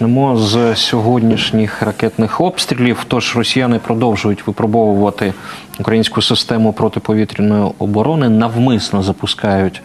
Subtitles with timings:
[0.00, 3.04] почнемо з сьогоднішніх ракетних обстрілів.
[3.08, 5.34] Тож росіяни продовжують випробовувати
[5.80, 9.82] українську систему протиповітряної оборони, навмисно запускають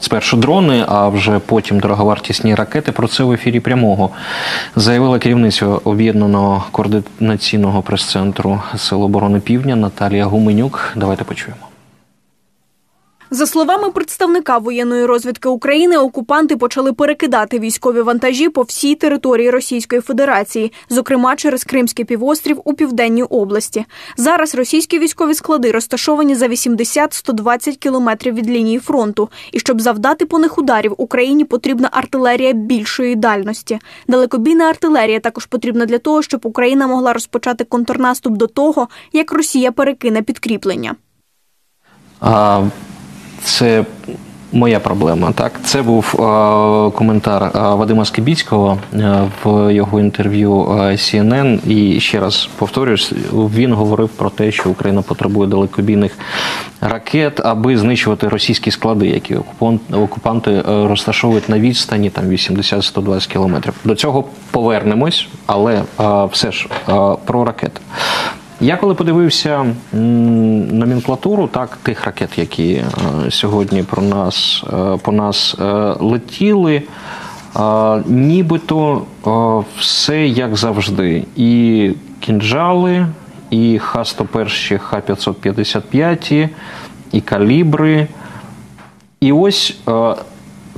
[0.00, 2.92] спершу дрони, а вже потім дороговартісні ракети.
[2.92, 4.10] Про це в ефірі прямого
[4.76, 10.92] заявила керівниця об'єднаного координаційного прес-центру Сил оборони Півдня Наталія Гуменюк.
[10.96, 11.67] Давайте почуємо.
[13.30, 20.00] За словами представника воєнної розвідки України, окупанти почали перекидати військові вантажі по всій території Російської
[20.00, 23.84] Федерації, зокрема через Кримський півострів у південній області.
[24.16, 29.28] Зараз російські військові склади розташовані за 80-120 кілометрів від лінії фронту.
[29.52, 33.78] І щоб завдати по них ударів, Україні потрібна артилерія більшої дальності.
[34.08, 39.72] Далекобійна артилерія також потрібна для того, щоб Україна могла розпочати контрнаступ до того, як Росія
[39.72, 40.94] перекине підкріплення.
[43.42, 43.84] Це
[44.52, 45.32] моя проблема.
[45.32, 46.16] Так, це був е,
[46.90, 50.52] коментар е, Вадима Скибіцького е, в його інтерв'ю
[50.92, 51.68] CNN.
[51.70, 56.18] І ще раз повторюсь, він говорив про те, що Україна потребує далекобійних
[56.80, 63.74] ракет, аби знищувати російські склади, які окупант- окупанти розташовують на відстані там 80-120 кілометрів.
[63.84, 65.82] До цього повернемось, але
[66.32, 66.68] все ж
[67.24, 67.80] про ракети.
[68.60, 72.84] Я коли подивився номенклатуру так, тих ракет, які е,
[73.30, 75.64] сьогодні про нас, е, по нас е,
[76.00, 76.82] летіли,
[78.06, 79.02] нібито
[79.78, 81.24] все як завжди.
[81.36, 83.06] І кінжали,
[83.50, 86.48] і Х-101, Х-555,
[87.12, 88.06] і калібри.
[89.20, 89.78] І ось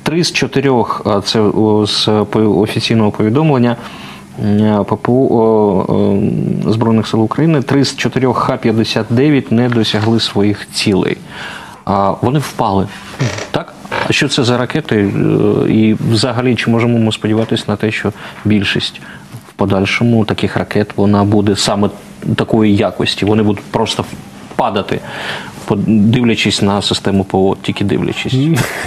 [0.02, 1.50] три з чотирьох, це
[1.86, 3.76] з офіційного повідомлення
[4.86, 5.86] ППУ
[6.66, 11.16] е, Збройних сил України, три з чотирьох Х-59 не досягли своїх цілей.
[12.22, 12.86] Вони впали.
[13.50, 13.74] Так?
[14.08, 14.96] А що це за ракети?
[14.96, 18.12] Е, І взагалі, чи можемо ми сподіватися на те, що
[18.44, 19.00] більшість
[19.48, 21.90] в подальшому таких ракет вона буде саме
[22.36, 23.24] такої якості?
[23.24, 24.04] Вони будуть просто
[24.60, 25.00] падати,
[25.86, 28.34] дивлячись на систему ПО, тільки дивлячись.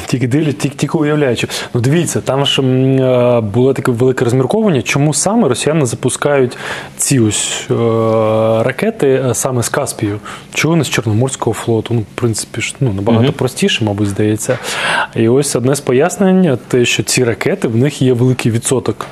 [0.06, 1.48] Тільки дивлять, тільки, тільки уявляючи.
[1.74, 6.58] Ну дивіться, там ж е, було таке велике розмірковання, чому саме росіяни запускають
[6.98, 7.74] ці ось е,
[8.64, 10.20] ракети е, саме з Каспію,
[10.54, 11.94] чого не з Чорноморського флоту.
[11.94, 14.60] Ну, в принципі, ж ну набагато простіше, мабуть, здається.
[15.16, 19.06] І ось одне з пояснень, те, що ці ракети в них є великий відсоток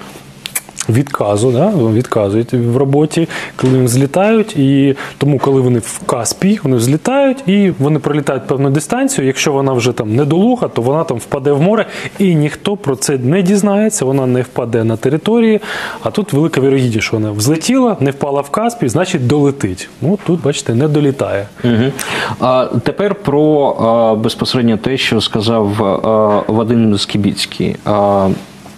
[0.90, 6.76] відказу, да, відказують в роботі, коли вони злітають, і тому, коли вони в Каспі, вони
[6.76, 9.28] взлітають і вони пролітають певну дистанцію.
[9.28, 11.86] Якщо вона вже там недолуга, то вона там впаде в море,
[12.20, 15.60] і ніхто про це не дізнається, вона не впаде на території.
[16.04, 19.90] А тут велика вірогідність, що вона взлетіла, не впала в Каспі, значить долетить.
[20.02, 21.48] Ну тут, бачите, не долітає.
[21.64, 21.92] Угу.
[22.40, 27.76] А тепер про а, безпосередньо те, що сказав а, Вадим Скібіцький.
[27.86, 28.30] А,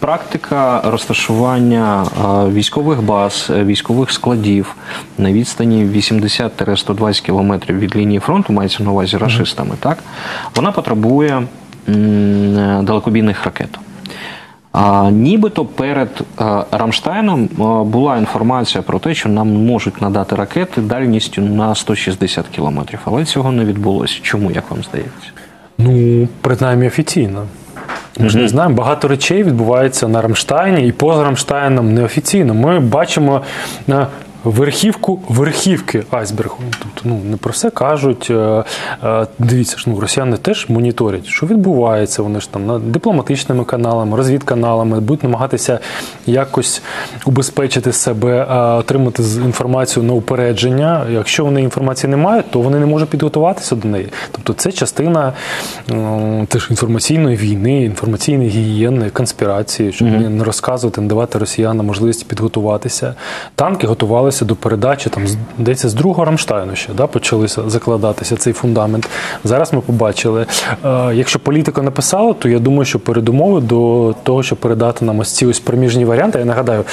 [0.03, 2.05] Практика розташування
[2.53, 4.75] військових баз, е, військових складів
[5.17, 9.97] на відстані 80-120 кілометрів від лінії фронту, мається на увазі рашистами, так?
[10.55, 11.43] Вона потребує
[11.87, 13.79] е, далекобійних ракет.
[14.71, 20.81] А, нібито перед а, Рамштайном а, була інформація про те, що нам можуть надати ракети
[20.81, 24.19] дальністю на 160 кілометрів, але цього не відбулося.
[24.21, 25.29] Чому, як вам здається?
[25.77, 27.47] Ну, принаймні офіційно.
[28.19, 32.53] Ми ж не знаємо, багато речей відбувається на Рамштайні і поза Рамштайном неофіційно.
[32.53, 33.41] Ми бачимо
[33.87, 34.07] на
[34.43, 36.57] верхівку верхівки айсбергу.
[36.79, 38.27] Тобто, ну не про все кажуть.
[38.29, 38.63] Е,
[39.03, 42.23] е, Дивіться ж, ну росіяни теж моніторять, що відбувається.
[42.23, 45.79] Вони ж там на дипломатичними каналами, розвідканалами будуть намагатися
[46.25, 46.81] якось
[47.25, 51.05] убезпечити себе, е, отримати інформацію на упередження.
[51.11, 54.07] Якщо вони інформації не мають, то вони не можуть підготуватися до неї.
[54.31, 55.33] Тобто, це частина
[56.47, 63.15] теж інформаційної війни, інформаційної гігієни, конспірації, щоб не- не розказувати, не давати росіянам можливість підготуватися.
[63.55, 65.23] Танки готувалися до передачі там
[65.59, 69.09] здається, з другого Рамштайну ще да, почалися закладатися цей фундамент.
[69.43, 70.45] Зараз ми побачили.
[70.85, 75.31] Е, якщо політика написала, то я думаю, що передумови до того, щоб передати нам ось
[75.31, 76.39] ці ось проміжні варіанти.
[76.39, 76.83] Я нагадаю,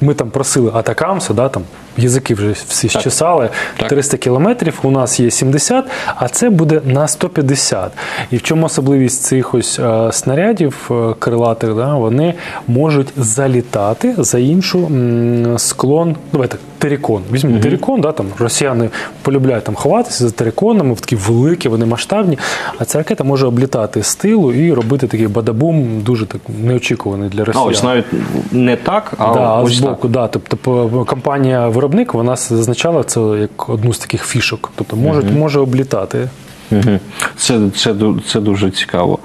[0.00, 1.62] ми там просили атакамси, да, там
[1.96, 3.48] язики вже всі щесали.
[3.76, 3.88] Так.
[3.88, 5.84] 300 кілометрів, у нас є 70,
[6.16, 7.92] а це буде на 150.
[8.30, 12.34] І в чому особливість цих ось е, снарядів е, крилатих, да, вони
[12.68, 16.16] можуть залітати за іншу м, склон.
[16.32, 17.22] Давайте терикон.
[17.32, 18.88] Візьмемо терикон, да, там росіяни
[19.22, 22.38] полюбляють там ховатися за териконами, в такі великі, вони масштабні.
[22.78, 27.44] А ця ракета може облітати з тилу і робити такий бадабум, дуже так неочікуваний для
[27.54, 28.04] А ось навіть
[28.52, 29.98] не так, а Да, ось з так.
[30.04, 30.28] да.
[30.28, 34.70] Тобто компанія виробник вона зазначала це як одну з таких фішок.
[34.74, 36.28] Тобто може, може облітати.
[36.70, 36.98] Угу.
[37.36, 37.94] Це, це,
[38.26, 39.18] це дуже цікаво.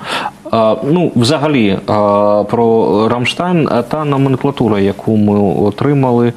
[0.51, 6.33] А, ну, взагалі, а, про Рамштайн, а та номенклатура, яку ми отримали,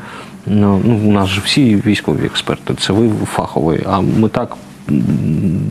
[0.46, 4.56] ну, ну, у нас же всі військові експерти, це ви фаховий, а ми так.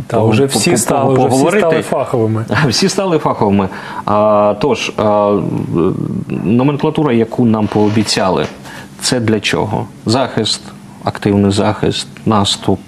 [0.08, 2.46] Та вже всі стали, вже всі стали фаховими.
[2.68, 3.70] Всі стали фаховими.
[4.06, 5.38] А, тож, а,
[6.44, 8.46] номенклатура, яку нам пообіцяли,
[9.02, 9.88] це для чого?
[10.06, 10.62] Захист,
[11.04, 12.80] активний захист, наступ,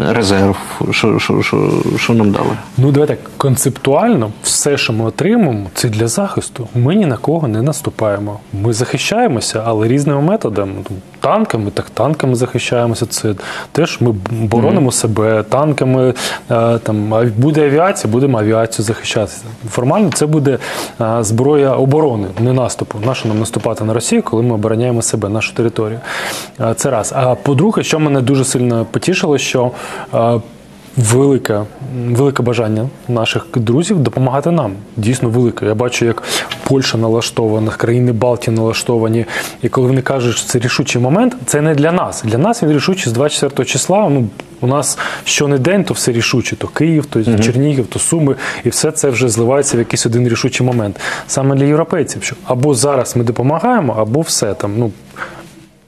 [0.00, 0.56] резерв.
[0.90, 2.50] Що, що, що, що нам дали?
[2.78, 6.68] Ну, давай так, концептуально все, що ми отримаємо, це для захисту.
[6.74, 8.40] Ми ні на кого не наступаємо.
[8.52, 10.72] Ми захищаємося, але різними методами.
[11.20, 13.06] Танками, так танками захищаємося.
[13.06, 13.34] Це
[13.72, 16.14] теж ми боронимо себе танками.
[16.50, 19.42] е, Там буде авіація, будемо авіацію захищатися.
[19.70, 20.58] Формально це буде
[21.00, 22.98] е, зброя оборони, не наступу.
[23.06, 26.00] Нащо нам наступати на Росію, коли ми обороняємо себе, нашу територію?
[26.60, 27.12] Е, Це раз.
[27.16, 29.70] А по-друге, що мене дуже сильно потішило, що
[30.98, 31.60] велике,
[32.06, 34.72] велике бажання наших друзів допомагати нам.
[34.96, 35.66] Дійсно велике.
[35.66, 36.22] Я бачу, як
[36.64, 39.24] Польща налаштована, країни Балтії налаштовані.
[39.62, 42.22] І коли вони кажуть, що це рішучий момент, це не для нас.
[42.22, 44.08] Для нас він рішучий з 24 числа.
[44.08, 44.28] Ну,
[44.60, 46.56] у нас що не день, то все рішуче.
[46.56, 48.34] То Київ, то Чернігів, то Суми,
[48.64, 51.00] і все це вже зливається в якийсь один рішучий момент.
[51.26, 54.74] Саме для європейців, що або зараз ми допомагаємо, або все там.
[54.78, 54.90] Ну,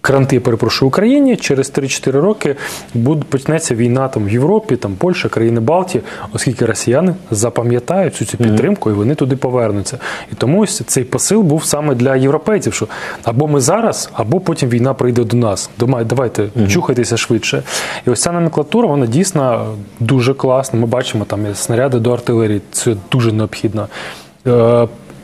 [0.00, 2.56] Кранти, перепрошую, Україні через 3-4 роки
[2.94, 8.38] буде почнеться війна там в Європі, там Польща, країни Балтії, оскільки росіяни запам'ятають цю, цю
[8.38, 9.98] підтримку і вони туди повернуться.
[10.32, 12.88] І тому ось цей посил був саме для європейців, що
[13.24, 15.70] або ми зараз, або потім війна прийде до нас.
[15.78, 17.62] Думаю, давайте чухайтеся швидше.
[18.06, 20.80] І ось ця номенклатура, вона дійсно дуже класна.
[20.80, 22.60] Ми бачимо там снаряди до артилерії.
[22.72, 23.88] Це дуже необхідно.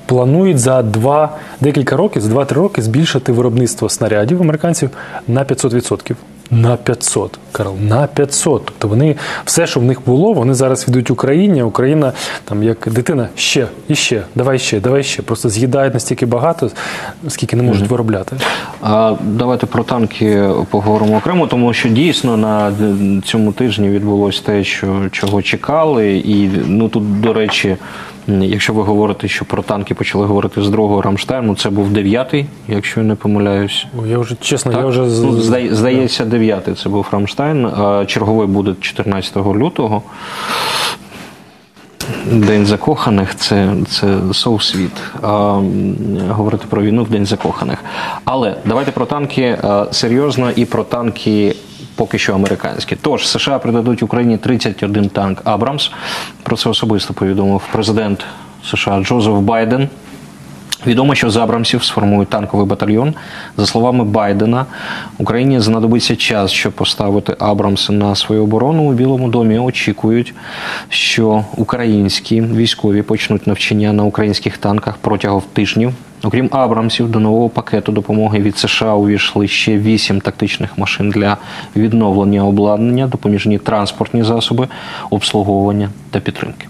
[0.06, 4.90] Планують за два декілька років, за 2-3 роки збільшити виробництво снарядів американців
[5.28, 6.14] на 500%.
[6.50, 8.64] На 500, Карл, на 500.
[8.64, 11.62] Тобто вони все, що в них було, вони зараз віддають Україні.
[11.62, 12.12] Україна,
[12.44, 15.22] там як дитина, ще і ще, давай ще, давай ще.
[15.22, 16.70] Просто з'їдають настільки багато,
[17.28, 18.36] скільки не можуть виробляти.
[18.82, 22.72] А давайте про танки поговоримо окремо, тому що дійсно на
[23.24, 27.76] цьому тижні відбулося те, що чого чекали, і ну тут, до речі,
[28.28, 33.00] якщо ви говорите, що про танки почали говорити з другого Рамштайну, це був дев'ятий, якщо
[33.00, 33.86] я не помиляюсь.
[34.06, 34.80] Я вже чесно, Так?
[34.80, 35.40] я вже ну,
[35.70, 37.70] здається, дев'ятий це був Рамштайн.
[38.06, 40.02] Черговий буде 14 лютого.
[42.32, 44.92] День закоханих це, це соусвіт.
[45.22, 45.60] А,
[46.28, 47.84] говорити про війну в День закоханих.
[48.24, 49.58] Але давайте про танки
[49.90, 51.56] серйозно і про танки
[51.96, 52.96] поки що американські.
[52.96, 55.90] Тож США придадуть Україні 31 танк Абрамс.
[56.42, 58.24] Про це особисто повідомив президент
[58.64, 59.88] США Джозеф Байден.
[60.86, 63.14] Відомо, що з Абрамсів сформують танковий батальйон.
[63.56, 64.66] За словами Байдена,
[65.18, 68.82] Україні знадобиться час, щоб поставити Абрамси на свою оборону.
[68.82, 70.34] У Білому домі очікують,
[70.88, 75.92] що українські військові почнуть навчання на українських танках протягом тижнів.
[76.22, 81.36] Окрім Абрамсів, до нового пакету допомоги від США увійшли ще вісім тактичних машин для
[81.76, 84.68] відновлення обладнання, допоміжні транспортні засоби,
[85.10, 86.66] обслуговування та підтримки.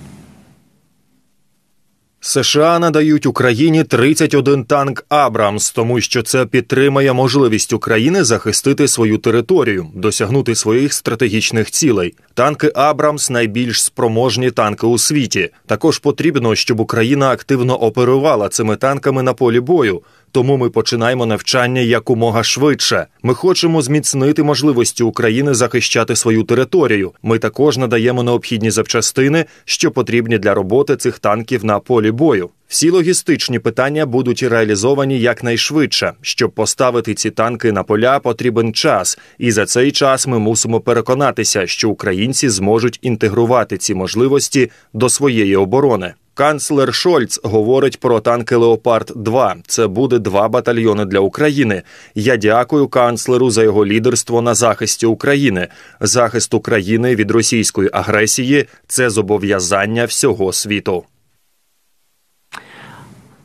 [2.26, 9.86] США надають Україні 31 танк Абрамс, тому що це підтримає можливість України захистити свою територію,
[9.94, 12.14] досягнути своїх стратегічних цілей.
[12.34, 15.50] Танки Абрамс найбільш спроможні танки у світі.
[15.66, 20.02] Також потрібно, щоб Україна активно оперувала цими танками на полі бою.
[20.36, 23.06] Тому ми починаємо навчання якомога швидше.
[23.22, 27.12] Ми хочемо зміцнити можливості України захищати свою територію.
[27.22, 32.50] Ми також надаємо необхідні запчастини, що потрібні для роботи цих танків на полі бою.
[32.68, 36.12] Всі логістичні питання будуть реалізовані якнайшвидше.
[36.20, 41.66] Щоб поставити ці танки на поля, потрібен час, і за цей час ми мусимо переконатися,
[41.66, 46.14] що українці зможуть інтегрувати ці можливості до своєї оборони.
[46.36, 51.82] Канцлер Шольц говорить про танки Леопард 2 Це буде два батальйони для України.
[52.14, 55.68] Я дякую канцлеру за його лідерство на захисті України.
[56.00, 61.04] Захист України від російської агресії це зобов'язання всього світу.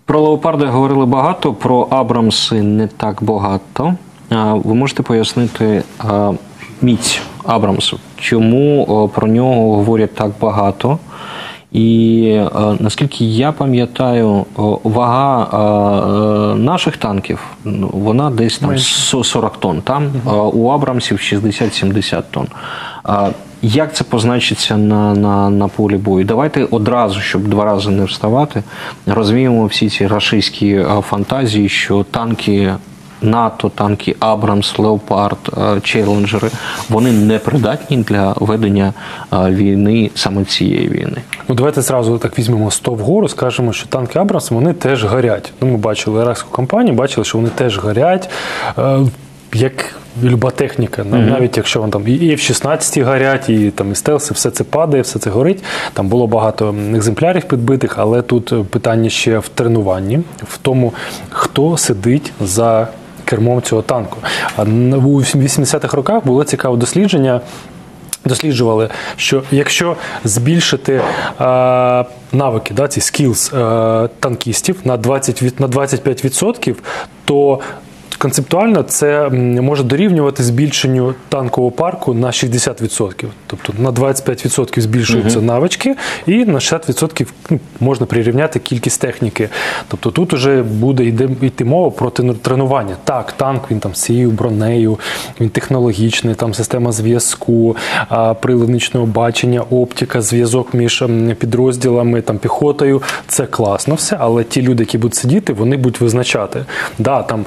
[0.05, 3.95] Про леопарди говорили багато, про Абрамси не так багато.
[4.53, 5.83] Ви можете пояснити
[6.81, 7.99] міць Абрамсу?
[8.17, 10.99] Чому про нього говорять так багато?
[11.71, 12.49] І е,
[12.79, 14.45] наскільки я пам'ятаю,
[14.83, 19.81] вага е, е, наших танків ну, вона десь там 40 тонн.
[19.81, 20.11] Там
[20.53, 22.47] у Абрамсів 60-70 тонн.
[23.63, 26.25] Як це позначиться на, на, на полі бою?
[26.25, 28.63] Давайте одразу, щоб два рази не вставати,
[29.05, 32.73] розвіємо всі ці рашистські фантазії, що танки
[33.21, 36.49] НАТО, танки Абрамс, Леопард, е, Челенджери,
[36.89, 38.93] вони не придатні для ведення
[39.33, 41.17] е, війни саме цієї війни.
[41.47, 45.53] Ну, давайте зразу так візьмемо 100 вгору, скажемо, що танки Абрамс вони теж горять.
[45.61, 48.29] Ну, ми бачили іракську кампанію, бачили, що вони теж горять.
[48.77, 48.99] Е,
[49.53, 51.29] як люба техніка, mm-hmm.
[51.29, 55.19] навіть якщо вони там і F-16 горять, і там і стелси, все це падає, все
[55.19, 55.63] це горить.
[55.93, 60.93] Там було багато екземплярів підбитих, але тут питання ще в тренуванні, в тому,
[61.29, 62.87] хто сидить за
[63.31, 64.17] кермом цього танку.
[64.57, 67.41] У 80-х роках було цікаве дослідження.
[68.25, 71.01] Досліджували, що якщо збільшити е,
[72.31, 76.75] навики, да, ці skills е, танкістів на 20, на 25%,
[77.25, 77.59] то
[78.21, 79.29] концептуально це
[79.61, 83.25] може дорівнювати збільшенню танкового парку на 60%.
[83.47, 85.43] Тобто на 25% збільшуються uh-huh.
[85.43, 89.49] навички, і на 60% ну, можна прирівняти кількість техніки.
[89.87, 91.03] Тобто тут вже буде
[91.41, 92.95] йти мова про тренування.
[93.03, 94.99] Так, танк він там з цією бронею,
[95.39, 97.75] він технологічний, там система зв'язку,
[98.41, 101.03] приливничного бачення, оптика, зв'язок між
[101.39, 103.01] підрозділами, там піхотою.
[103.27, 106.65] Це класно все, але ті люди, які будуть сидіти, вони будуть визначати.
[106.99, 107.45] Да, там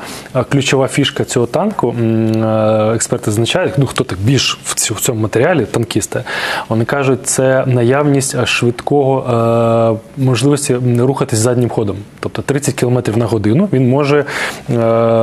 [0.49, 5.64] ключ ключова фішка цього танку, е, експерти зазначають, ну хто так більш в цьому матеріалі,
[5.64, 6.25] танкісти,
[6.68, 11.97] вони кажуть, це наявність швидкого е, можливості рухатись заднім ходом.
[12.21, 14.25] Тобто 30 км на годину він може е,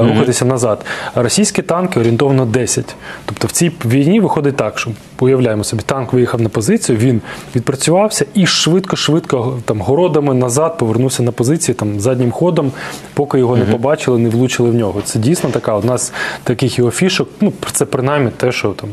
[0.02, 0.86] рухатися назад.
[1.16, 2.96] Російські танки орієнтовно 10.
[3.26, 4.92] Тобто в цій війні виходить так, що
[5.22, 7.22] уявляємо собі, танк виїхав на позицію, він
[7.56, 12.72] відпрацювався і швидко-швидко там городами назад повернувся на позиції там заднім ходом,
[13.14, 15.02] поки його не побачили, не влучили в нього.
[15.02, 16.14] Це дійсно така одна з
[16.44, 17.30] таких його фішок.
[17.42, 18.90] Ну це принаймні те, що там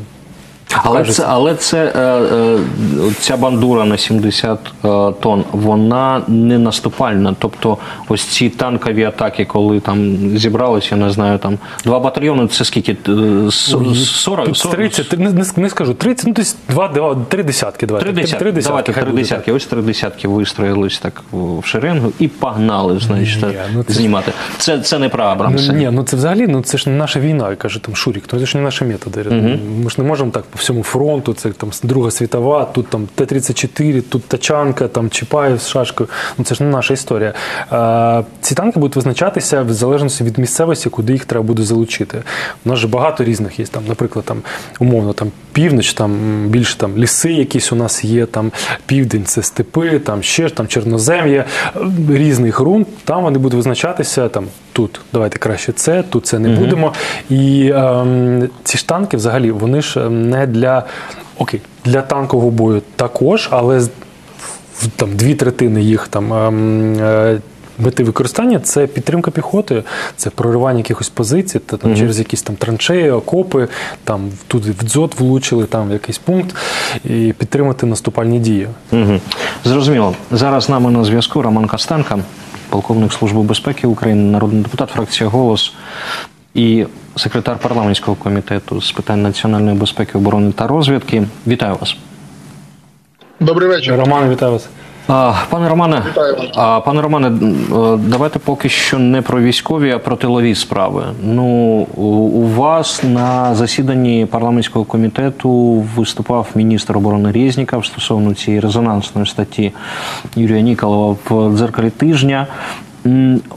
[0.76, 2.58] але це, але це е, е,
[3.20, 4.88] ця бандура на 70 е,
[5.20, 7.36] тонн, вона не наступальна.
[7.38, 12.64] Тобто, ось ці танкові атаки, коли там зібралися, я не знаю, там два батальйони, це
[12.64, 12.96] скільки?
[13.50, 14.52] 40?
[14.52, 17.86] 30, не, не скажу, 30, ну десь два, два, три десятки.
[17.86, 18.12] Давайте.
[18.12, 19.52] Три десятки, три десятки, давайте, три десятки.
[19.52, 24.32] Ось три десятки вистроїлись так в шеренгу і погнали, значить, ні, ну, це знімати.
[24.58, 25.72] Це це не про Абрамса.
[25.72, 28.40] Ну, ні, ну це взагалі, ну це ж не наша війна, каже там Шурік, ну
[28.40, 29.24] це ж не наші методи.
[29.30, 29.58] Угу.
[29.84, 34.24] Ми ж не можемо так всьому фронту, це там Друга світова, тут там Т-34, тут
[34.24, 36.08] Тачанка, там Чапаєв з шашкою.
[36.38, 37.34] Ну це ж не наша історія.
[37.72, 42.22] Е, ці танки будуть визначатися в залежності від місцевості, куди їх треба буде залучити.
[42.64, 43.66] У нас же багато різних є.
[43.66, 44.42] Там, Наприклад, там
[44.78, 46.12] умовно там північ, там
[46.48, 48.52] більше там ліси, якісь у нас є, там
[48.86, 51.44] південь це степи, там ще там чорнозем'я,
[52.10, 52.88] різний ґрунт.
[53.04, 55.00] Там вони будуть визначатися там тут.
[55.12, 56.60] Давайте краще це, тут це не угу.
[56.60, 56.92] будемо.
[57.30, 60.84] І ем, ці ж танки взагалі вони ж ем, не для
[61.38, 63.86] окей, для танкового бою також, але
[64.96, 66.32] там дві третини їх там.
[66.32, 67.40] Ем, е,
[67.78, 69.82] Мети використання це підтримка піхоти,
[70.16, 71.98] це проривання якихось позицій, та там mm-hmm.
[71.98, 73.68] через якісь там траншеї, окопи,
[74.04, 76.56] там тут в дзот влучили, там в якийсь пункт,
[77.04, 78.68] і підтримати наступальні дії.
[78.92, 79.20] Mm-hmm.
[79.64, 80.14] Зрозуміло.
[80.30, 82.18] Зараз з нами на зв'язку Роман Костенко,
[82.68, 85.72] полковник Служби безпеки України, народний депутат, фракція Голос
[86.54, 91.24] і секретар парламентського комітету з питань національної безпеки, оборони та розвідки.
[91.46, 91.96] Вітаю вас.
[93.40, 93.96] Добрий вечір.
[93.96, 94.68] Роман, вітаю вас.
[95.08, 96.02] Пане Романе,
[96.84, 97.30] пане Романе,
[97.98, 101.04] давайте поки що не про військові, а про тилові справи.
[101.22, 101.44] Ну
[101.96, 105.50] у вас на засіданні парламентського комітету
[105.96, 109.72] виступав міністр оборони Резніков стосовно цієї резонансної статті
[110.36, 112.46] Юрія Ніколова в дзеркалі тижня.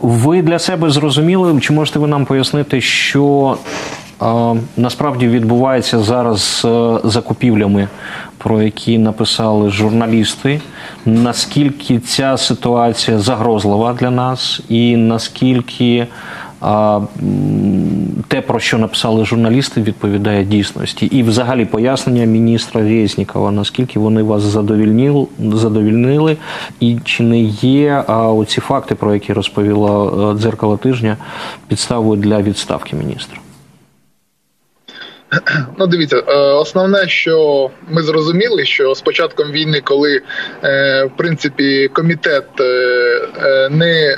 [0.02, 3.58] Ви для себе зрозуміли, чи можете ви нам пояснити, що
[4.78, 7.88] насправді відбувається зараз з закупівлями,
[8.44, 10.62] про які написали журналісти?
[11.06, 16.08] Наскільки ця ситуація загрозлива для нас, і наскільки
[18.28, 24.42] те, про що написали журналісти, відповідає дійсності, і взагалі пояснення міністра Резнікова, наскільки вони вас
[24.42, 26.38] задовільнили, задовільнили,
[26.80, 31.18] і чи не є оці факти, про які розповіла дзеркало тижня,
[31.68, 33.38] підставою для відставки міністра?
[35.78, 40.22] Ну, дивіться, е, основне, що ми зрозуміли, що з початком війни, коли
[40.64, 44.18] е, в принципі комітет е, не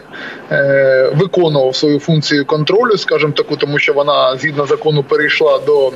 [1.14, 5.92] виконував свою функцію контролю, скажімо таку, тому що вона згідно закону перейшла до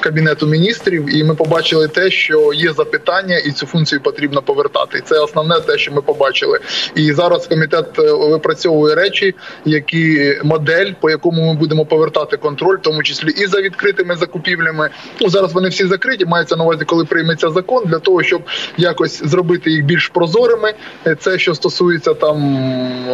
[0.00, 5.02] кабінету міністрів, і ми побачили те, що є запитання, і цю функцію потрібно повертати.
[5.04, 6.58] Це основне те, що ми побачили.
[6.94, 13.02] І зараз комітет випрацьовує речі, які модель, по якому ми будемо повертати контроль, в тому
[13.02, 14.90] числі і за відкритим відкритими закупівлями.
[15.20, 16.24] Ну зараз вони всі закриті.
[16.26, 18.42] Мається на увазі, коли прийметься закон для того, щоб
[18.76, 20.74] якось зробити їх більш прозорими.
[21.18, 22.14] Це що стосується.
[22.14, 22.38] там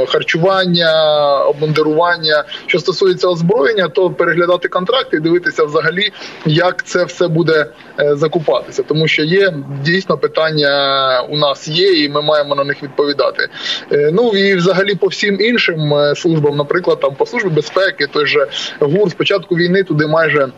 [0.09, 0.93] харчування,
[1.45, 6.13] обмундирування, що стосується озброєння, то переглядати контракти і дивитися взагалі,
[6.47, 7.67] як це все буде
[8.01, 9.55] е, закупатися, тому що є
[9.85, 10.69] дійсно питання
[11.29, 13.49] у нас є, і ми маємо на них відповідати.
[13.93, 18.27] Е, Ну і взагалі по всім іншим е, службам, наприклад, там по службі безпеки, той
[18.27, 18.47] же
[18.81, 20.49] ГУР, з початку війни туди майже.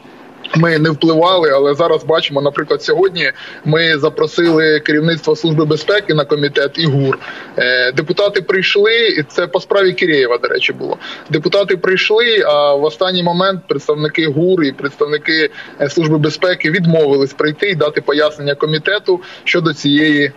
[0.56, 3.32] Ми не впливали, але зараз бачимо, наприклад, сьогодні
[3.64, 7.18] ми запросили керівництво служби безпеки на комітет і ГУР.
[7.58, 10.98] Е, Депутати прийшли, і це по справі Кірєєва, до речі, було.
[11.30, 17.70] Депутати прийшли, а в останній момент представники ГУР і представники е, служби безпеки відмовились прийти
[17.70, 20.32] і дати пояснення комітету щодо цієї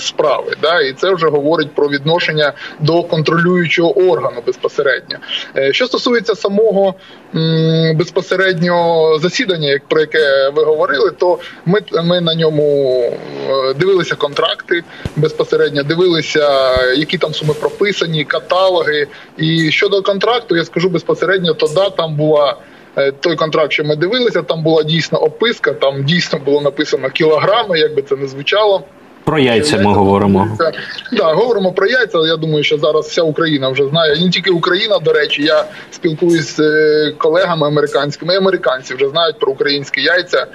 [0.00, 0.52] справи.
[0.62, 0.80] Да?
[0.80, 5.16] І це вже говорить про відношення до контролюючого органу безпосередньо.
[5.56, 6.94] Е, Що стосується самого
[7.34, 13.02] м, безпосередньо засідання, як про яке ви говорили, то ми, ми на ньому
[13.50, 14.84] е, дивилися контракти
[15.16, 19.06] безпосередньо, дивилися, які там суми прописані, каталоги.
[19.36, 22.56] І щодо контракту, я скажу безпосередньо, то да, там була.
[22.98, 27.78] е, Той контракт, що ми дивилися, там була дійсно описка, там дійсно було написано кілограми,
[27.78, 28.82] як би це не звучало.
[29.24, 30.56] Про яйця ми говоримо.
[30.58, 30.74] Так,
[31.12, 32.18] да, говоримо про яйця.
[32.18, 34.20] Я думаю, що зараз вся Україна вже знає.
[34.20, 38.36] Не тільки Україна, до речі, я спілкуюсь з е, колегами американськими.
[38.36, 40.46] Американці вже знають про українські яйця.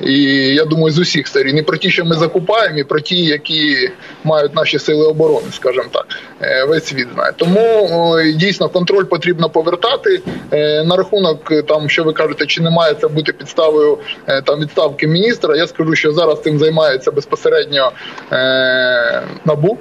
[0.00, 0.22] І
[0.54, 1.58] я думаю, з усіх сторін.
[1.58, 3.90] І про ті, що ми закупаємо, і про ті, які
[4.24, 6.06] мають наші сили оборони, скажімо так,
[6.42, 7.32] Е, весь світ знає.
[7.36, 7.88] Тому
[8.34, 10.22] дійсно контроль потрібно повертати.
[10.52, 13.98] Е, На рахунок там, що ви кажете, чи не має це бути підставою
[14.44, 15.56] там відставки міністра.
[15.56, 17.92] Я скажу, що зараз цим займається безпосередньо
[19.44, 19.78] набу.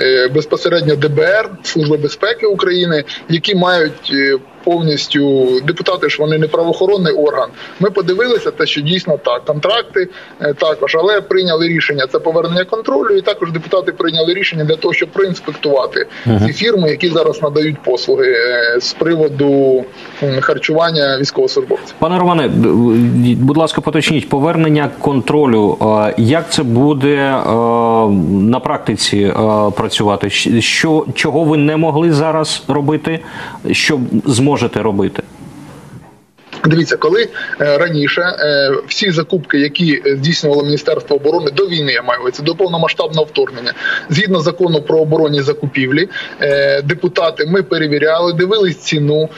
[0.00, 7.12] е, Безпосередньо ДБР, Служба безпеки України, які мають е, повністю депутати ж вони не правоохоронний
[7.12, 7.48] орган.
[7.80, 10.08] Ми подивилися те, що дійсно так, контракти
[10.40, 14.94] е, також, але прийняли рішення це повернення контролю, і також депутати прийняли рішення для того,
[14.94, 16.06] щоб проінспектувати
[16.46, 19.84] ці фірми, які зараз надають послуги е, з приводу
[20.40, 21.94] харчування військовослужбовців.
[21.98, 22.48] Пане Романе,
[23.36, 25.78] будь ласка, поточніть повернення контролю.
[25.82, 27.16] е, Як це буде
[28.30, 29.32] на практиці
[29.76, 30.30] працювати?
[30.60, 33.20] Що чого ви не могли зараз робити,
[33.72, 34.00] що
[34.50, 35.22] зможете робити?
[36.64, 37.28] Дивіться, коли
[37.60, 42.42] е, раніше е, всі закупки, які е, здійснювало Міністерство оборони до війни, я маю це
[42.42, 43.72] до повномасштабного вторгнення,
[44.08, 46.08] згідно закону про оборонні закупівлі,
[46.84, 49.28] депутати ми перевіряли, дивились ціну,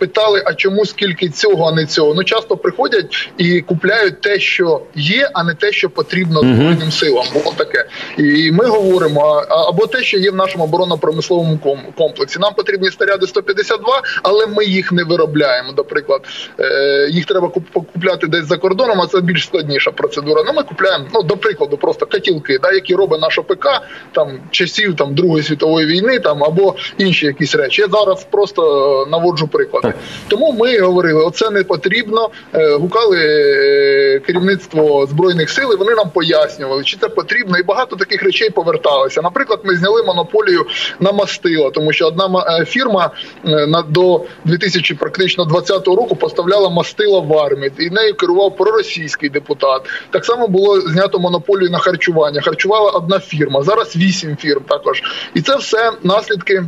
[0.00, 2.14] питали, а чому скільки цього, а не цього.
[2.14, 7.24] Ну часто приходять і купляють те, що є, а не те, що потрібно збройним силам.
[7.32, 7.84] Було таке.
[8.18, 12.38] І ми говоримо або те, що є в нашому оборонно-промисловому ком- комплексі.
[12.38, 15.74] Нам потрібні снаряди 152, але ми їх не виробляємо.
[15.76, 16.26] Наприклад,
[16.60, 16.69] Е,
[17.10, 20.42] їх треба куп- купляти десь за кордоном, а це більш складніша процедура.
[20.46, 23.66] Ну ми купляємо, ну до прикладу, просто котілки, да, які робить наш ОПК
[24.12, 27.82] там часів там Другої світової війни, там або інші якісь речі.
[27.82, 28.62] Я зараз просто
[29.06, 29.92] е, наводжу приклади.
[30.28, 32.30] Тому ми говорили, оце не потрібно.
[32.54, 37.96] Е, Гукали е, керівництво збройних сил, і вони нам пояснювали, чи це потрібно, і багато
[37.96, 39.22] таких речей поверталося.
[39.22, 40.66] Наприклад, ми зняли монополію
[41.00, 43.10] на мастила, тому що одна ма- е, фірма
[43.46, 49.28] е, на до 2000 практично 20 року поставляла мастила в армію, і нею керував проросійський
[49.28, 49.82] депутат.
[50.10, 52.40] Так само було знято монополію на харчування.
[52.40, 55.02] Харчувала одна фірма, зараз вісім фірм також.
[55.34, 56.64] І це все наслідки.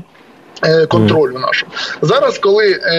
[0.65, 2.93] е, Контролю нашого зараз, коли е,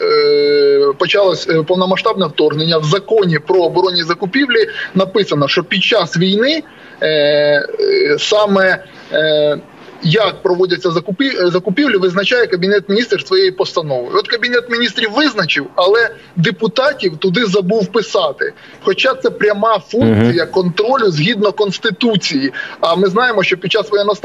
[0.00, 6.62] е, почалось е, повномасштабне вторгнення в законі про оборонні закупівлі написано, що під час війни
[7.00, 9.58] е, е, саме е,
[10.02, 11.30] як проводяться закупі...
[11.44, 14.10] закупівлі, визначає кабінет міністрів своєю постановою.
[14.14, 18.52] От кабінет міністрів визначив, але депутатів туди забув писати.
[18.82, 22.52] Хоча це пряма функція контролю згідно конституції.
[22.80, 24.16] А ми знаємо, що під час воєнного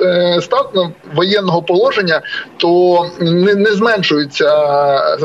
[0.00, 0.40] е,
[1.14, 2.20] воєнного положення
[2.56, 4.48] то не, не зменшуються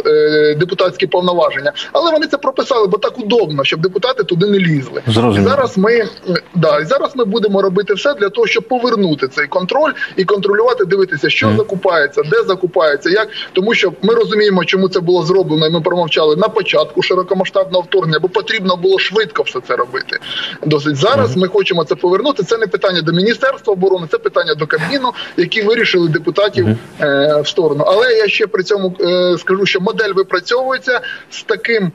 [0.06, 1.72] е, депутатські повноваження.
[1.92, 5.02] Але вони це прописали, бо так удобно, щоб депутати туди не лізли.
[5.08, 5.48] Зрозуміло.
[5.48, 6.08] І зараз ми е,
[6.56, 9.83] да, і зараз ми будемо робити все для того, щоб повернути цей контроль
[10.16, 15.24] і контролювати, дивитися, що закупається, де закупається, як тому, що ми розуміємо, чому це було
[15.26, 20.20] зроблено, і ми промовчали на початку широкомасштабного вторгнення, бо потрібно було швидко все це робити.
[20.66, 22.44] Досить зараз ми хочемо це повернути.
[22.44, 26.68] Це не питання до міністерства оборони, це питання до Кабміну, які вирішили депутатів
[27.02, 27.84] е, в сторону.
[27.88, 31.92] Але я ще при цьому е, скажу, що модель випрацьовується з таким.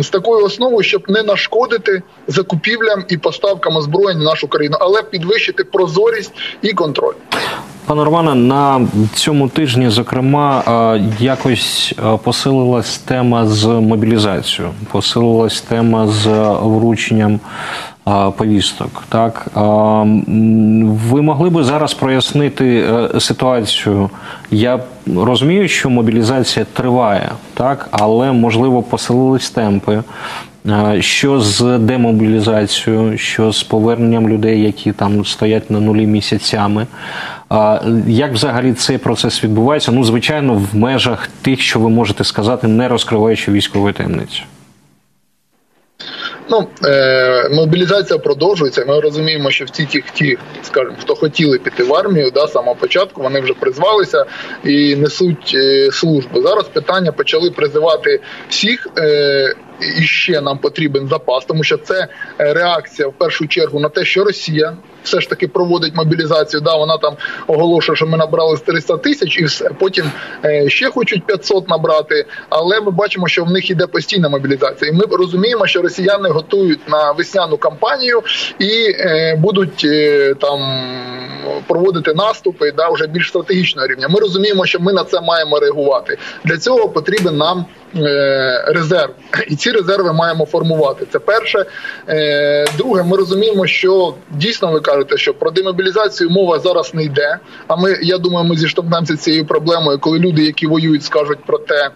[0.00, 5.64] З такою основою, щоб не нашкодити закупівлям і поставкам озброєнь в нашу країну, але підвищити
[5.64, 7.14] прозорість і контроль.
[7.90, 10.62] Пане Романе, на цьому тижні, зокрема,
[10.96, 16.26] е, якось е, посилилась тема з мобілізацією, посилилась тема з
[16.62, 17.38] врученням е,
[18.36, 19.02] повісток.
[19.08, 19.46] Так
[20.86, 24.10] ви могли би зараз прояснити е, ситуацію?
[24.50, 24.80] Я
[25.16, 30.02] розумію, що мобілізація триває, так але можливо поселились темпи.
[31.00, 36.86] Що з демобілізацією, що з поверненням людей, які там стоять на нулі місяцями?
[38.06, 39.92] Як взагалі цей процес відбувається?
[39.92, 44.42] Ну, звичайно, в межах тих, що ви можете сказати, не розкриваючи військової таємниці.
[46.50, 48.84] Ну е, мобілізація продовжується.
[48.88, 53.22] Ми розуміємо, що всі ті, хті, скажімо, хто хотіли піти в армію, да, самого початку
[53.22, 54.24] вони вже призвалися
[54.64, 56.42] і несуть е, службу.
[56.42, 58.86] Зараз питання почали призивати всіх.
[58.98, 59.54] Е,
[59.98, 62.08] і ще нам потрібен запас, тому що це
[62.40, 66.60] е, реакція в першу чергу на те, що Росія все ж таки проводить мобілізацію.
[66.60, 70.10] Да, вона там оголошує, що ми набрали 300 тисяч, і все потім
[70.44, 72.26] е, ще хочуть 500 набрати.
[72.48, 74.90] Але ми бачимо, що в них іде постійна мобілізація.
[74.90, 78.22] І Ми розуміємо, що росіяни готують на весняну кампанію
[78.58, 80.60] і е, будуть е, там
[81.66, 84.08] проводити наступи да вже більш стратегічного рівня.
[84.08, 86.18] Ми розуміємо, що ми на це маємо реагувати.
[86.44, 87.64] Для цього потрібен нам
[88.66, 89.10] резерв,
[89.48, 91.06] і ці резерви маємо формувати.
[91.12, 91.64] Це перше.
[92.08, 97.38] Е, друге, ми розуміємо, що дійсно ви кажете, що про демобілізацію мова зараз не йде.
[97.66, 101.90] А ми я думаю, ми зіштовхнемося цією проблемою, коли люди, які воюють, скажуть про те.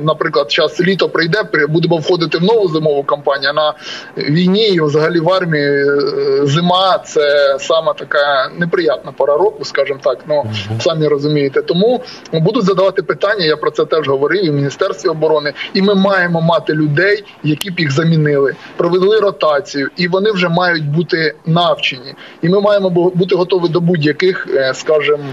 [0.00, 3.52] Наприклад, час літо прийде, будемо входити в нову зимову кампанію.
[3.52, 3.74] На
[4.16, 10.18] війні і взагалі в армії е, зима це саме така неприятна пора року, скажімо так.
[10.28, 10.44] Ну
[10.80, 11.62] самі розумієте.
[11.62, 12.00] Тому
[12.32, 13.44] будуть задавати питання.
[13.44, 15.52] Я про це теж говорив і в міністерстві оборони.
[15.74, 20.84] І ми маємо мати людей, які б їх замінили, провели ротацію, і вони вже мають
[20.84, 22.14] бути навчені.
[22.42, 25.24] І ми маємо бути готові до будь-яких, е, скажімо,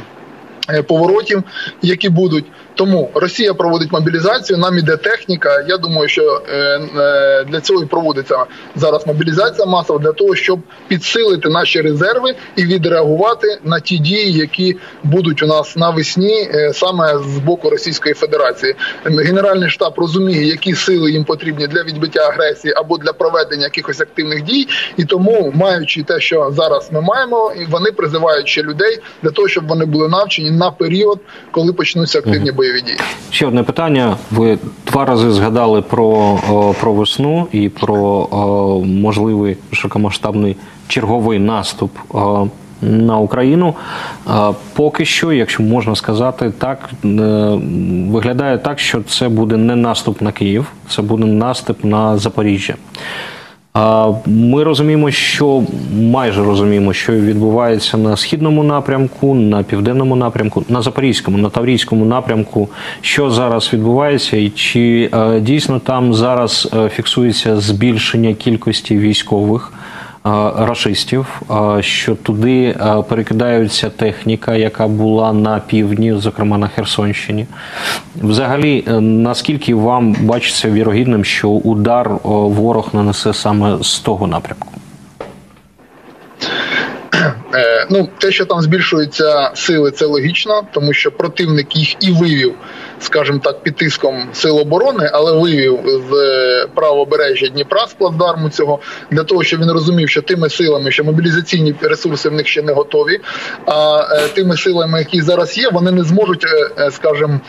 [0.87, 1.43] поворотів,
[1.81, 2.45] які будуть.
[2.75, 4.59] Тому Росія проводить мобілізацію.
[4.59, 5.65] Нам іде техніка.
[5.67, 10.59] Я думаю, що е, е, для цього і проводиться зараз мобілізація масова для того, щоб
[10.87, 17.17] підсилити наші резерви і відреагувати на ті дії, які будуть у нас навесні, е, саме
[17.17, 18.75] з боку Російської Федерації.
[19.05, 24.43] Генеральний штаб розуміє, які сили їм потрібні для відбиття агресії або для проведення якихось активних
[24.43, 29.47] дій, і тому, маючи те, що зараз ми маємо, вони призивають ще людей для того,
[29.47, 31.19] щоб вони були навчені на період,
[31.51, 32.97] коли почнуться активні бойові дії.
[33.31, 34.17] Ще одне питання.
[34.31, 36.39] Ви два рази згадали про
[36.79, 38.27] про весну і про
[38.85, 40.55] можливий широкомасштабний
[40.87, 41.91] черговий наступ.
[42.81, 43.75] На Україну
[44.73, 47.07] поки що, якщо можна сказати, так е,
[48.09, 52.75] виглядає так, що це буде не наступ на Київ, це буде наступ на Запоріжжя.
[54.25, 61.37] Ми розуміємо, що майже розуміємо, що відбувається на східному напрямку, на південному напрямку, на запорізькому,
[61.37, 62.69] на таврійському напрямку,
[63.01, 69.73] що зараз відбувається, і чи е, дійсно там зараз е, фіксується збільшення кількості військових
[70.57, 71.41] рашистів,
[71.79, 72.75] що туди
[73.09, 77.45] перекидаються техніка, яка була на півдні, зокрема на Херсонщині.
[78.15, 84.67] Взагалі, е, наскільки вам бачиться вірогідним, що удар ворог нанесе саме з того напрямку?
[87.55, 92.53] Е, ну, те, що там збільшуються сили, це логічно, тому що противник їх і вивів
[92.99, 98.79] скажімо так, під тиском сил оборони, але вивів з е, правобережжя Дніпра з плацдарму цього
[99.11, 102.73] для того, щоб він розумів, що тими силами, що мобілізаційні ресурси в них ще не
[102.73, 103.19] готові.
[103.65, 106.45] А е, тими силами, які зараз є, вони не зможуть,
[106.77, 107.39] е, скажімо,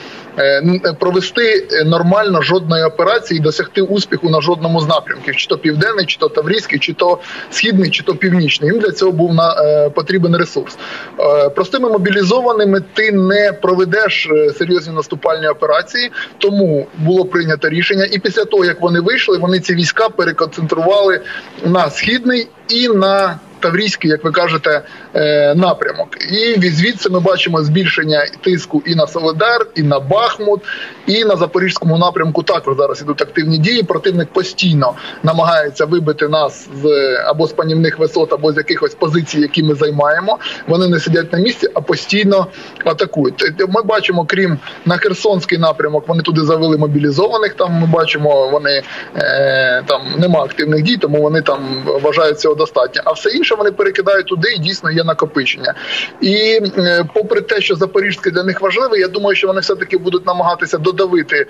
[0.98, 6.18] провести нормально жодної операції і досягти успіху на жодному з напрямків, чи то південний, чи
[6.18, 7.18] то таврійський, чи то
[7.50, 8.70] східний, чи то північний.
[8.70, 9.54] Їм для цього був на
[9.94, 10.78] потрібен ресурс.
[11.54, 14.28] Простими мобілізованими ти не проведеш
[14.58, 16.12] серйозні наступальні спеціальні операції.
[16.38, 21.20] Тому було прийнято рішення, і після того як вони вийшли, вони ці війська переконцентрували
[21.64, 24.82] на східний і на Таврійський, як ви кажете,
[25.14, 26.08] е, напрямок.
[26.30, 30.60] І звідси ми бачимо збільшення тиску і на Солидар, і на Бахмут,
[31.06, 32.42] і на Запорізькому напрямку.
[32.42, 33.82] Також зараз ідуть активні дії.
[33.82, 39.62] Противник постійно намагається вибити нас з або з панівних висот, або з якихось позицій, які
[39.62, 40.38] ми займаємо.
[40.68, 42.46] Вони не сидять на місці, а постійно
[42.84, 43.52] атакують.
[43.68, 47.54] Ми бачимо, крім на Херсонський напрямок, вони туди завели мобілізованих.
[47.54, 48.82] Там ми бачимо, вони
[49.16, 53.02] е, там нема активних дій, тому вони там вважають цього достатньо.
[53.04, 55.74] А все інше вони перекидають туди, і дійсно є накопичення.
[56.20, 59.98] І е, попри те, що Запорізьке для них важливе, я думаю, що вони все таки
[59.98, 61.46] будуть намагатися додавити.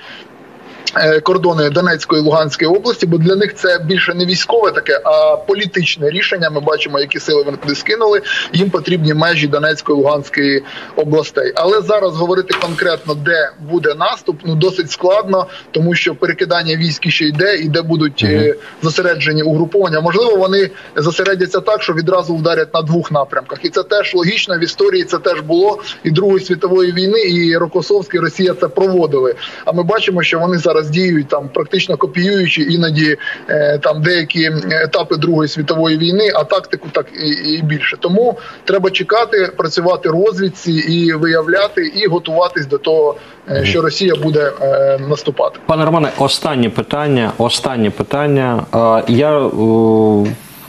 [0.94, 5.37] Е, кордони Донецької і Луганської області, бо для них це більше не військове таке, а
[5.37, 6.51] політичне рішення.
[6.51, 8.22] Ми бачимо, які сили вони туди скинули.
[8.53, 10.62] Їм потрібні межі Донецької і Луганської
[10.96, 11.53] областей.
[11.55, 17.25] Але зараз говорити конкретно, де буде наступ, ну досить складно, тому що перекидання військ ще
[17.25, 20.01] йде, і де будуть е, зосереджені угруповання.
[20.01, 24.59] Можливо, вони зосередяться так, що відразу вдарять на двох напрямках, і це теж логічно.
[24.59, 29.35] В історії це теж було і Другої світової війни, і Рокосовський Росія це проводили.
[29.64, 33.17] А ми бачимо, що вони зараз діють там, практично копіюючи іноді
[33.49, 37.97] е, там деякі етапи Другої світової війни, а тактику так і, і більше.
[38.01, 43.17] Тому треба чекати, працювати розвідці і виявляти, і готуватись до того,
[43.51, 45.59] е, що Росія буде е, наступати.
[45.67, 47.33] Пане Романе, останнє питання.
[47.39, 48.67] Останнє питання.
[48.75, 49.51] Е, Я е,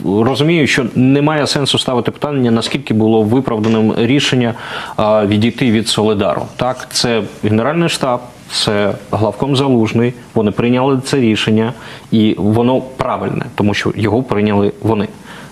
[0.04, 4.54] розумію, що немає сенсу ставити питання, наскільки було виправданим рішення
[4.98, 6.42] е, відійти від Солидару.
[6.56, 10.14] Так, це Генеральний штаб, це главком Залужний.
[10.34, 11.72] Вони прийняли це рішення,
[12.10, 15.08] і воно правильне, тому що його прийняли вони.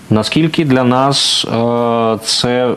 [0.09, 2.75] Наскільки для нас е, це е,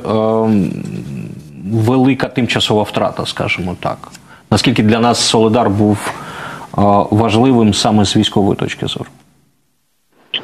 [1.72, 3.98] велика тимчасова втрата, скажімо так?
[4.50, 6.12] Наскільки для нас Солидар був е,
[7.10, 9.06] важливим саме з військової точки зору?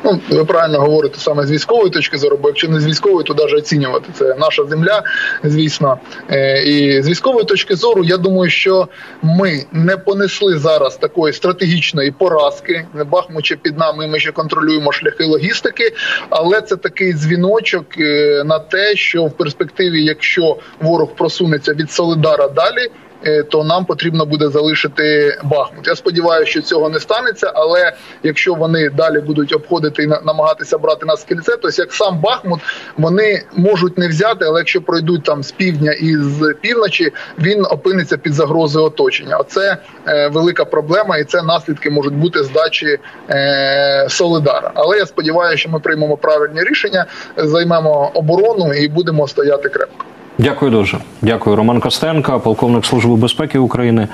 [0.07, 3.35] Ну, ви правильно говорите саме з військової точки зору, бо якщо не з військової, то
[3.35, 5.03] навіть оцінювати це наша земля,
[5.45, 5.99] звісно.
[6.31, 8.89] Е, І з військової точки зору, я думаю, що
[9.23, 12.87] ми не понесли зараз такої стратегічної поразки.
[13.11, 15.93] Бахмут ще під нами, ми ще контролюємо шляхи логістики,
[16.31, 22.49] але це такий дзвіночок е, на те, що в перспективі, якщо ворог просунеться від Солидара
[22.49, 22.91] далі.
[23.27, 25.87] Е, То нам потрібно буде залишити Бахмут.
[25.87, 27.53] Я сподіваюся, що цього не станеться.
[27.55, 32.19] Але якщо вони далі будуть обходити і намагатися брати нас в кільце, то як сам
[32.21, 32.61] Бахмут
[32.97, 38.17] вони можуть не взяти, але якщо пройдуть там з півдня і з півночі, він опиниться
[38.17, 39.37] під загрозою оточення.
[39.37, 42.99] Оце е, велика проблема, і це наслідки можуть бути здачі
[43.31, 44.71] е, Солидара.
[44.75, 50.05] Але я сподіваюся, що ми приймемо правильні рішення, займемо оборону і будемо стояти крепко.
[50.39, 50.99] Дякую дуже.
[51.23, 54.09] Дякую, Роман Костенко, полковник Служби безпеки України,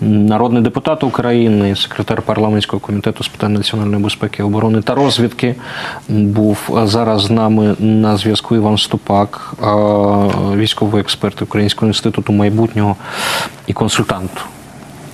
[0.00, 5.54] народний депутат України, секретар парламентського комітету з питань національної безпеки, оборони та розвідки.
[6.08, 9.54] Був зараз з нами на зв'язку Іван Ступак,
[10.56, 12.96] військовий експерт Українського інституту майбутнього
[13.66, 14.30] і консультант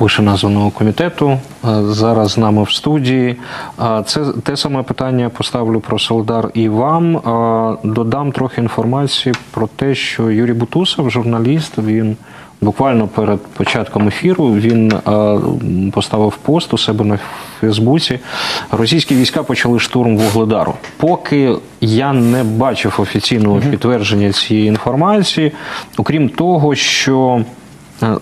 [0.00, 1.30] вищеназваного комітету.
[1.30, 1.38] Е,
[1.82, 3.36] Зараз з нами в студії.
[3.80, 7.16] Е, Це те саме питання поставлю про Солдар і вам.
[7.16, 12.16] Е, Додам трохи інформації про те, що Юрій Бутусов, журналіст, він
[12.60, 14.92] буквально перед початком ефіру він
[15.92, 17.18] поставив пост у себе на
[17.60, 18.18] Фейсбуці.
[18.70, 20.74] Російські війська почали штурм Вугледару.
[20.96, 25.52] Поки я не бачив офіційного підтвердження цієї інформації,
[25.96, 27.44] окрім того, що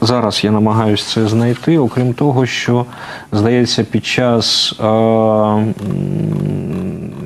[0.01, 2.87] Зараз я намагаюся це знайти, окрім того, що
[3.33, 4.85] здається, під час е,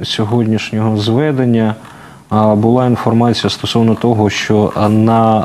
[0.04, 1.74] сьогоднішнього зведення
[2.32, 5.40] е, була інформація стосовно того, що на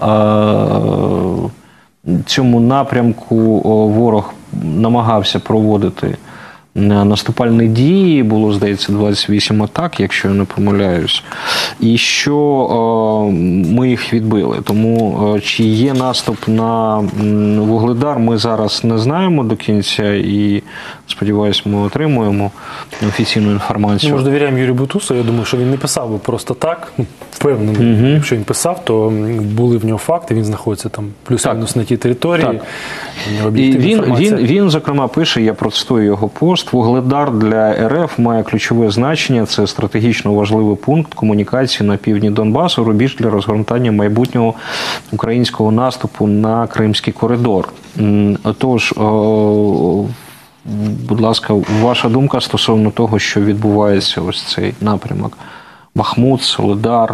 [2.08, 6.18] е, цьому напрямку ворог намагався проводити е,
[6.78, 8.24] наступальні дії.
[8.24, 11.24] Було, здається, 28 атак, якщо я не помиляюсь,
[11.80, 12.38] і що
[13.30, 13.32] е,
[13.72, 14.58] ми їх відбили.
[14.64, 16.98] Тому е, чи є наступ на
[17.58, 20.64] Вугледар, ми зараз не знаємо до кінця, і
[21.08, 22.52] сподіваюся, ми отримуємо
[23.08, 24.14] офіційну інформацію.
[24.14, 25.16] Ми ж довіряємо Юрію Бутусу.
[25.16, 26.94] Я думаю, що він не писав би просто так.
[27.32, 30.36] Впевнений, якщо він писав, то були в нього факти.
[30.36, 32.46] Він знаходиться там плюс-мінус на тій території.
[32.46, 32.64] Так.
[33.56, 36.67] І він, він, він, зокрема, пише, я процитую його пост.
[36.72, 39.46] Вугледар для РФ має ключове значення.
[39.46, 44.54] Це стратегічно важливий пункт комунікації на півдні Донбасу, рубіж для розгортання майбутнього
[45.12, 47.70] українського наступу на Кримський коридор.
[48.58, 48.94] Тож,
[51.10, 55.38] будь ласка, ваша думка стосовно того, що відбувається ось цей напрямок.
[55.96, 57.14] Бахмут, Солидар,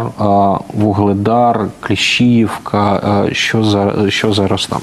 [0.74, 3.00] Вугледар, Кліщіївка.
[3.32, 4.80] Що, за, що зараз там?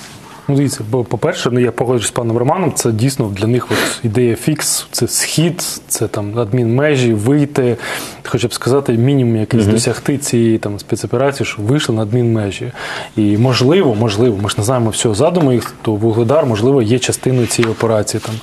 [0.48, 4.00] Ну, дивіться, бо, по-перше, ну я погоджуюсь з паном Романом, це дійсно для них от
[4.04, 7.78] ідея фікс, це схід, це там адмінмежі, вийти,
[8.26, 12.72] хоча б сказати, мінімум якийсь досягти цієї там спецоперації, що вийшли на адмінмежі.
[13.16, 17.48] І можливо, можливо, ми ж не знаємо всього задуму їх, то Вугледар, можливо, є частиною
[17.48, 18.36] цієї операції, там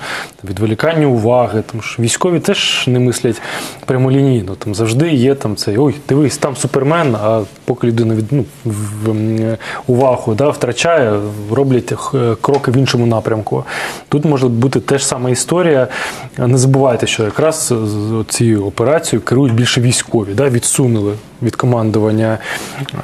[0.51, 3.43] відволікання уваги, тому що військові теж не мислять
[3.87, 4.55] прямолінійно.
[4.55, 9.57] Там завжди є там цей ой, дивись, там супермен, а поки людина від ну, в,
[9.87, 11.95] увагу да, втрачає, роблять
[12.41, 13.65] кроки в іншому напрямку.
[14.09, 15.89] Тут може бути теж сама історія.
[16.39, 17.75] Не забувайте, що якраз
[18.29, 22.39] цією операцією керують більше військові, да, відсунули від командування,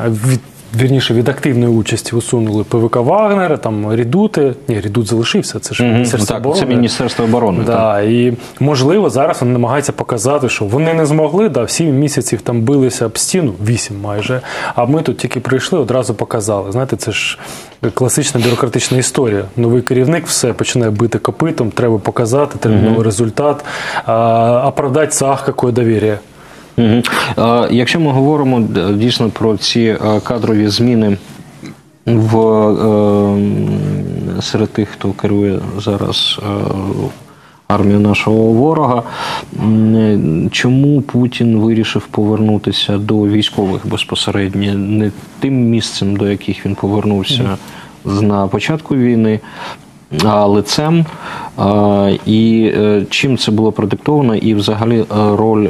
[0.07, 0.41] від
[0.81, 4.55] вірніше від активної участі усунули ПВК Вагнера, там Рідути.
[4.69, 5.59] Ні, Рідут залишився.
[5.59, 5.83] Це ж.
[5.83, 6.61] Міністерство Так, оборони.
[6.61, 7.65] це Міністерство оборони.
[7.65, 8.05] так.
[8.05, 13.07] І можливо зараз вони намагаються показати, що вони не змогли, да, сім місяців там билися
[13.07, 14.41] об стіну, вісім майже.
[14.75, 16.73] А ми тут тільки прийшли, одразу показали.
[16.73, 17.39] Знаєте, це ж
[17.95, 19.45] класична бюрократична історія.
[19.57, 23.65] Новий керівник все починає бити копитом, треба показати, терміновий результат,
[24.07, 26.19] а, оправдати сах, яке довір'я.
[26.79, 27.03] Е,
[27.71, 28.61] Якщо ми говоримо
[28.95, 31.17] дійсно про ці е, кадрові зміни
[32.07, 36.47] в е, серед тих, хто керує зараз е,
[37.69, 39.03] армією нашого ворога,
[40.51, 45.11] чому Путін вирішив повернутися до військових безпосередньо, не
[45.41, 47.57] тим місцем, до яких він повернувся
[48.05, 49.41] з- на початку війни,
[50.47, 51.07] лицем,
[52.27, 55.05] і е, чим це було продиктовано, і взагалі е,
[55.37, 55.69] роль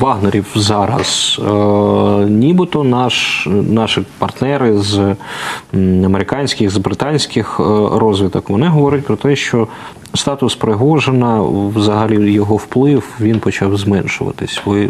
[0.00, 1.40] Вагнерів зараз.
[1.40, 1.50] Е,
[2.28, 5.16] Нібито наш, наші партнери з
[6.04, 7.58] американських, з британських
[7.92, 9.68] розвиток, вони говорять про те, що
[10.14, 11.42] статус Пригожина,
[11.74, 14.60] взагалі його вплив, він почав зменшуватись.
[14.66, 14.88] Ви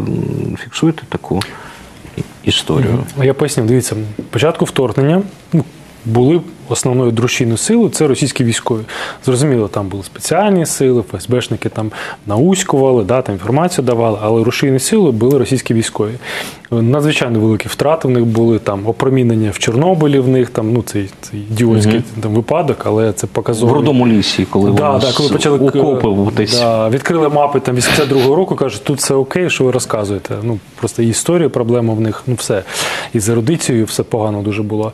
[0.58, 1.40] фіксуєте таку
[2.44, 2.98] історію?
[3.22, 3.96] Я поясню, дивіться,
[4.30, 5.64] початку вторгнення ну,
[6.04, 8.80] були основною дружчиною сили це російські військові.
[9.24, 11.92] Зрозуміло, там були спеціальні сили, ФСБшники там
[12.26, 16.12] науськували, да, там інформацію давали, але рушійні сили були російські військові.
[16.70, 21.10] Надзвичайно великі втрати в них були, там опромінення в Чорнобилі в них, там, ну, цей,
[21.20, 23.72] цей ідіотський там, випадок, але це показово.
[23.72, 26.58] В родому лісі, коли Да, вони да, коли почали окопи десь.
[26.58, 30.34] Да, відкрили мапи там 82-го року, кажуть, тут все окей, що ви розказуєте.
[30.42, 32.62] Ну просто історія, проблема в них, ну все.
[33.12, 34.92] І з ерудицією все погано дуже було.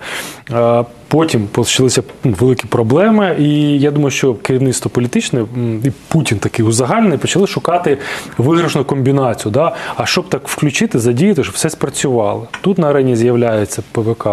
[1.10, 5.44] Потім почалися ну, великі проблеми, і я думаю, що керівництво політичне
[5.84, 7.98] і Путін такий узагальний почали шукати
[8.38, 9.52] виграшну комбінацію.
[9.52, 9.76] Да?
[9.96, 12.48] А щоб так включити, задіяти, щоб все спрацювало.
[12.60, 14.26] Тут на арені з'являється ПВК.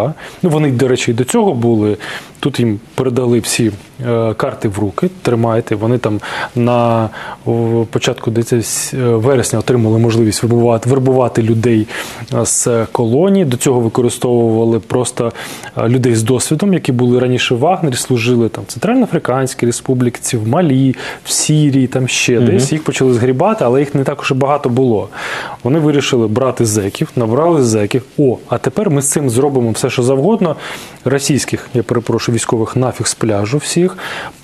[0.43, 1.97] Ну вони, до речі, і до цього були.
[2.39, 3.71] Тут їм передали всі
[4.07, 5.75] е, карти в руки, тримайте.
[5.75, 6.19] Вони там
[6.55, 7.09] на
[7.91, 8.63] початку е,
[8.97, 11.87] вересня отримали можливість вербувати, вербувати людей
[12.33, 13.45] е, з колонії.
[13.45, 15.31] До цього використовували просто
[15.87, 20.95] людей з досвідом, які були раніше в Вагнері, служили там в Центральноафриканській Республіці, в Малі,
[21.25, 22.71] в Сірії, там ще десь.
[22.71, 25.10] Їх почали згрібати, але їх не також багато було.
[25.63, 28.03] Вони вирішили брати зеків, набрали зеків.
[28.17, 30.56] О, а тепер ми з цим зробимо все, що завгодно.
[31.06, 33.97] Російських, я перепрошую, військових нафіг з пляжу всіх.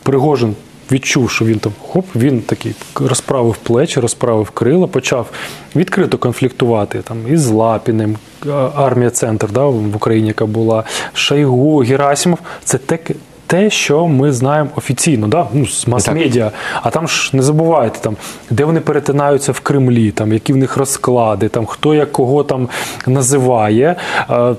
[0.03, 0.55] Пригожин
[0.93, 5.29] відчув, що він там хоп, він такий розправив плечі, розправив крила, почав
[5.75, 8.17] відкрито конфліктувати там із Лапіним,
[8.75, 12.39] армія центр да, в Україні, яка була Шойгу, Герасимов.
[12.63, 12.99] Це те,
[13.47, 15.47] те, що ми знаємо офіційно, да?
[15.53, 16.51] ну, з мас-медіа.
[16.81, 18.17] А там ж не забувайте, там,
[18.49, 22.69] де вони перетинаються в Кремлі, там, які в них розклади, там, хто як кого там
[23.07, 23.95] називає.
[24.27, 24.53] А,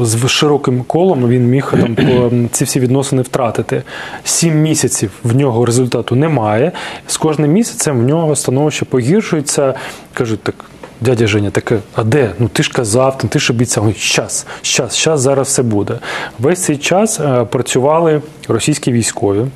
[0.00, 3.82] з широким колом він міг там ці всі відносини втратити.
[4.24, 6.72] Сім місяців в нього результату немає.
[7.06, 9.74] З кожним місяцем в нього становище погіршується.
[10.14, 10.54] Кажуть, так.
[11.00, 12.32] Дядя Женя, таке, а де?
[12.38, 13.94] Ну ти ж казав, ти ж обіцяв.
[13.96, 15.98] Щас, щас, щас, зараз все буде.
[16.38, 19.46] Весь цей час е, працювали російські військові.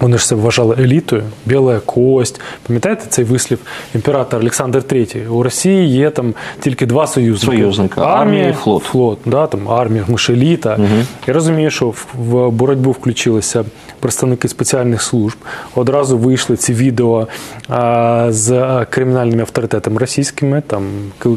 [0.00, 2.40] Вони ж себе вважали елітою, біла кость.
[2.66, 3.58] Пам'ятаєте цей вислів
[3.94, 5.28] імператор Олександр III?
[5.28, 8.00] У Росії є там тільки два союзники: Союзника.
[8.02, 8.82] Армія і флот.
[8.82, 10.78] флот, да, там армія, ми ж еліта.
[11.26, 13.64] Я розумію, що в- боротьбу включилися
[14.00, 15.36] представники спеціальних служб.
[15.74, 17.26] Одразу вийшли ці відео
[17.68, 20.82] а, з кримінальними авторитетами російськими, там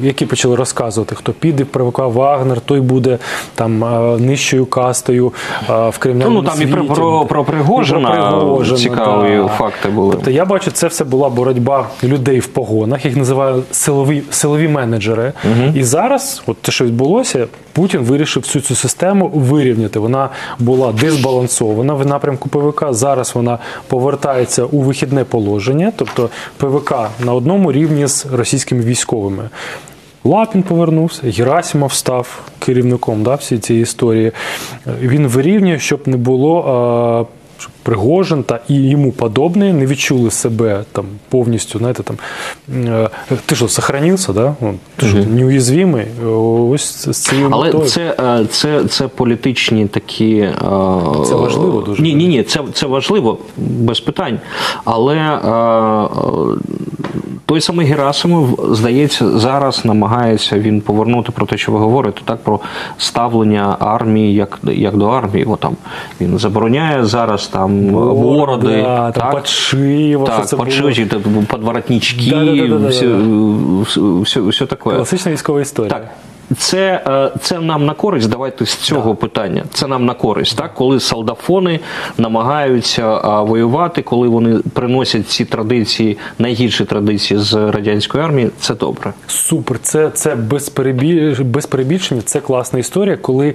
[0.04, 1.68] які почали розказувати, хто піде в
[2.08, 3.18] Вагнер, той буде
[3.56, 3.80] там
[4.26, 5.34] нижчою кастою
[5.68, 8.10] а, в кримінальному Ну, там і про- про- про Пригожина
[8.77, 10.12] цікаві факти були.
[10.12, 15.34] Тобто я бачу, це все була боротьба людей в погонах, їх називають силові, силові менеджери.
[15.75, 19.99] І зараз, от те, що відбулося, Путін вирішив всю цю систему вирівняти.
[19.99, 20.29] Вона
[20.60, 22.86] була дисбалансована в напрямку ПВК.
[22.89, 26.93] Зараз вона повертається у вихідне положення, тобто ПВК
[27.25, 29.49] на одному рівні з російськими військовими.
[30.23, 34.32] Лапін повернувся, Герасимов став керівником да, всієї цієї історії.
[35.01, 37.27] Він вирівнює, щоб не було.
[37.84, 42.15] Пригожин та і йому подобні не відчули себе там повністю, знаєте, там
[42.88, 43.10] е,
[43.46, 44.56] ти ж сохранився, да?
[44.62, 46.06] Ну, Ти що, неуязвимий?
[46.72, 47.86] Ось з цією Але метою.
[47.86, 50.36] це, е, це, це політичні такі.
[50.36, 50.54] е,
[51.26, 52.04] Це важливо дуже.
[52.04, 54.39] Ні, ні, ні, це, це важливо, без питань.
[54.86, 55.17] Але
[57.45, 62.60] той самий Герасимов, здається, зараз намагається він повернути про те, що ви говорите, так про
[62.97, 65.45] ставлення армії як, як до армії.
[65.45, 65.75] О, там,
[66.21, 70.58] він забороняє зараз там бороди, да, так, подшиві, це
[71.48, 72.31] подворотнички,
[72.89, 74.83] все, все, все таке.
[74.83, 75.89] Класична військова історія.
[75.89, 76.08] Так,
[76.58, 78.29] це, е, це нам на користь.
[78.29, 79.63] Давайте з цього питання.
[79.73, 81.79] Це нам на користь, так коли солдафони
[82.17, 88.50] намагаються воювати, коли вони приносять ці традиції, найгірші традиції з радянської армії.
[88.60, 89.13] Це добре.
[89.27, 91.35] Супер, це це без, перебі...
[91.39, 93.54] без перебільшення, це класна історія, коли е,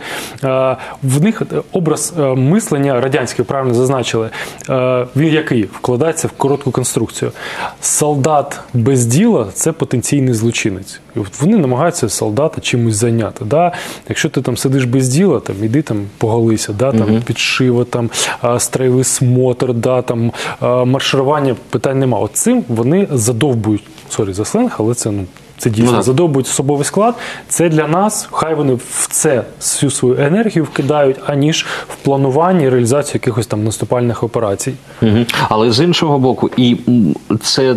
[1.03, 4.31] в них образ е, мислення радянське, правильно зазначили,
[4.71, 7.33] е, він який вкладається в коротку конструкцію.
[7.81, 11.01] Солдат без діла це потенційний злочинець.
[11.17, 13.45] І от вони намагаються солдата чимось зайняти.
[13.45, 13.73] Да?
[14.09, 16.93] Якщо ти там сидиш без діла, там іди там поголися, да?
[16.93, 17.23] там угу.
[17.27, 18.11] підшива, там
[18.59, 20.03] строєвий смотр, да?
[20.03, 22.19] там марширування питань нема.
[22.19, 23.83] От цим вони задовбують.
[24.11, 25.25] Sorry за сленг, але це ну.
[25.59, 27.15] Це дійсно ну, задовбують особовий склад.
[27.49, 32.69] Це для нас, хай вони в це всю свою енергію вкидають, аніж в плануванні і
[32.69, 34.75] реалізацію якихось там наступальних операцій.
[35.03, 35.19] Угу.
[35.49, 36.77] Але з іншого боку, і
[37.41, 37.77] це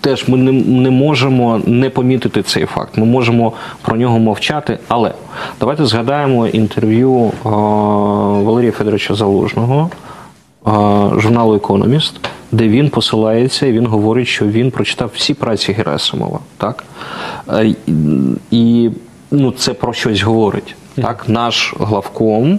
[0.00, 2.98] теж ми не, не можемо не помітити цей факт.
[2.98, 4.78] Ми можемо про нього мовчати.
[4.88, 5.12] Але
[5.60, 7.50] давайте згадаємо інтерв'ю о,
[8.44, 9.90] Валерія Федоровича Залужного
[11.16, 12.20] журналу Економіст,
[12.52, 16.38] де він посилається і він говорить, що він прочитав всі праці Герасимова.
[16.56, 16.84] Так?
[17.48, 17.74] Е,
[18.50, 18.90] і
[19.30, 20.74] ну, це про щось говорить.
[20.94, 21.24] Так?
[21.28, 22.58] Наш главком,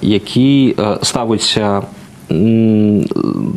[0.00, 1.82] який е, ставиться.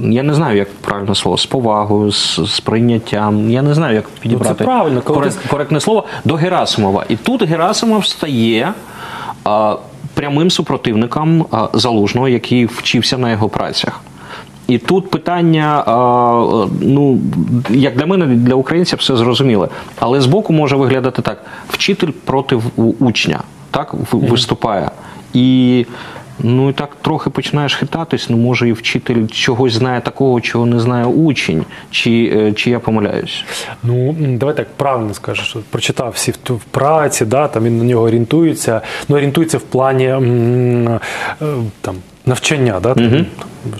[0.03, 3.51] Я не знаю, як правильне слово, з повагою, з, з прийняттям.
[3.51, 7.05] Я не знаю, як підібрати ну, це правильно, корект, коректне слово до Герасимова.
[7.09, 8.73] І тут Герасимов стає
[9.43, 9.77] а,
[10.13, 14.01] прямим супротивником а, залужного, який вчився на його працях.
[14.67, 15.83] І тут питання,
[16.81, 17.19] ну
[17.69, 22.59] як для мене, для українців все зрозуміло, але збоку може виглядати так: вчитель проти
[22.99, 23.39] учня,
[23.71, 24.91] так виступає.
[25.33, 25.85] І
[26.39, 28.29] ну і так трохи починаєш хитатись.
[28.29, 32.79] Ну може і вчитель чогось знає такого, чого не знає учень, чи е, чи я
[32.79, 33.43] помиляюсь?
[33.83, 38.03] Ну давай так правильно скажеш, що прочитав всі в праці, да там він на нього
[38.03, 38.81] орієнтується.
[39.09, 40.99] Ну орієнтується в плані е,
[41.81, 41.95] там
[42.25, 42.91] навчання, да?
[42.91, 43.25] Угу.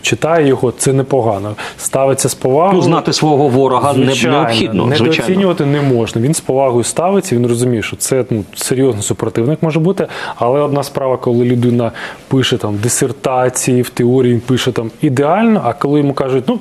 [0.01, 1.55] читає його, це непогано.
[1.77, 2.75] Ставиться з повагою.
[2.75, 4.85] Ну, знати свого ворога звичайно, необхідно.
[4.85, 6.21] Недооцінювати не можна.
[6.21, 10.07] Він з повагою ставиться, він розуміє, що це ну, серйозний супротивник може бути.
[10.35, 11.91] Але одна справа, коли людина
[12.27, 16.59] пише там дисертації, в теорії він пише там ідеально, а коли йому кажуть, ну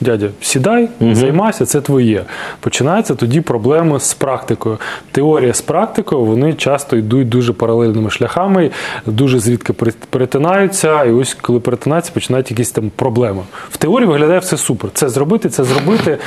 [0.00, 1.14] дядя, сідай, угу.
[1.14, 2.24] займайся, це твоє.
[2.60, 4.78] Починаються тоді проблеми з практикою.
[5.12, 8.70] Теорія з практикою вони часто йдуть дуже паралельними шляхами,
[9.06, 9.72] дуже звідки
[10.10, 13.42] перетинаються, і ось коли перетинаються, починають якісь там проблеми.
[13.70, 14.90] В теорії виглядає все супер.
[14.94, 16.18] Це зробити, це зробити.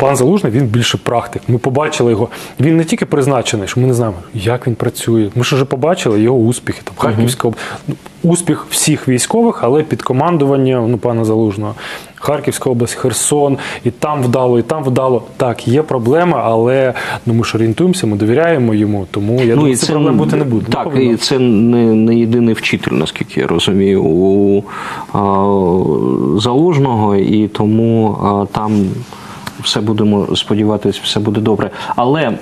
[0.00, 1.42] Пан Залужний він більше практик.
[1.48, 2.28] Ми побачили його.
[2.60, 5.28] Він не тільки призначений, що ми не знаємо, як він працює.
[5.34, 6.80] Ми ж вже побачили його успіхи.
[6.84, 7.54] Там Харківська uh
[7.88, 7.94] -huh.
[8.22, 11.74] успіх всіх військових, але під командуванням ну, пана Залужного.
[12.14, 15.22] Харківська область, Херсон, і там вдало, і там вдало.
[15.36, 16.94] Так, є проблема, але
[17.26, 20.44] ну, ми ж орієнтуємося, ми довіряємо йому, тому я ну, думаю, це проблем бути не
[20.44, 20.66] буде.
[20.72, 24.64] Так, і це не не єдиний вчитель, наскільки я розумію, у
[25.12, 25.18] а,
[26.40, 28.88] Залужного, і тому а, там
[29.59, 31.71] все будемо сподіватися, все буде добре.
[31.95, 32.37] Але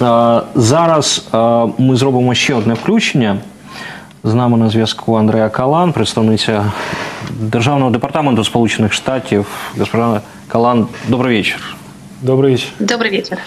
[0.00, 3.36] а, зараз а, ми зробимо ще одне включення.
[4.24, 6.72] З нами на зв'язку Андреа Калан, представниця
[7.30, 9.46] Державного департаменту Сполучених Штатів.
[9.78, 11.76] Госпожа Калан, добрый вечер.
[12.22, 12.68] Добрый вечер.
[12.78, 13.38] Добрый вечер.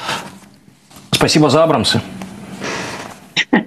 [1.11, 2.01] Спасибо за Абрамсы.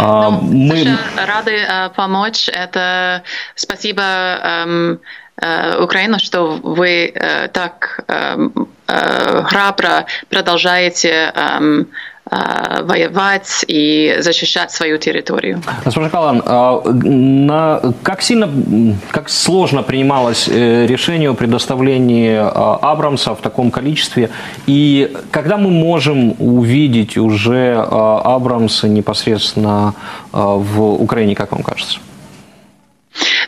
[0.00, 2.48] Ну, мы рады э, помочь.
[2.48, 3.22] Это
[3.54, 4.02] спасибо
[5.37, 7.13] Украина, что вы
[7.53, 8.05] так
[8.87, 11.33] храбро продолжаете
[12.27, 15.61] воевать и защищать свою территорию.
[15.85, 16.41] Госпожа Калан,
[17.45, 18.49] на, как сильно,
[19.11, 24.31] как сложно принималось э, решение о предоставлении Абрамса в таком количестве,
[24.65, 29.93] и когда мы можем увидеть уже Абрамса непосредственно
[30.31, 31.99] в Украине, как вам кажется?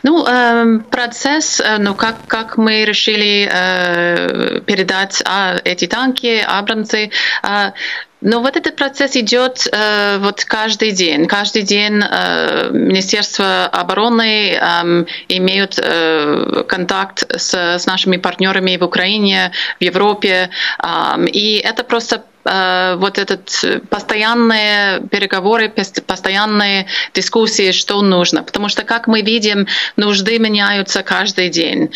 [0.02, 7.10] Ну, э, процесс, ну, как, как мы решили э, передать а, эти танки, Абрамсы,
[7.42, 7.72] э,
[8.20, 11.26] но вот этот процесс идет э, вот каждый день.
[11.26, 19.52] Каждый день э, Министерство обороны э, имеют э, контакт с, с нашими партнерами в Украине,
[19.78, 20.50] в Европе.
[20.82, 25.72] Э, и это просто Э, вот этот э, постоянные переговоры,
[26.06, 28.42] постоянные дискуссии, что нужно.
[28.42, 29.66] Потому что, как мы видим,
[29.96, 31.90] нужды меняются каждый день.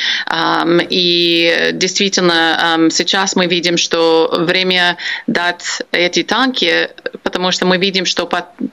[0.91, 6.91] И действительно, сейчас мы видим, что время дать эти танки,
[7.23, 8.29] потому что мы видим, что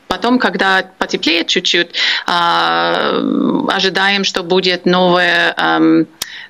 [0.07, 1.95] потом, когда потеплеет чуть-чуть,
[2.25, 3.21] а,
[3.69, 5.55] ожидаем, что будет новые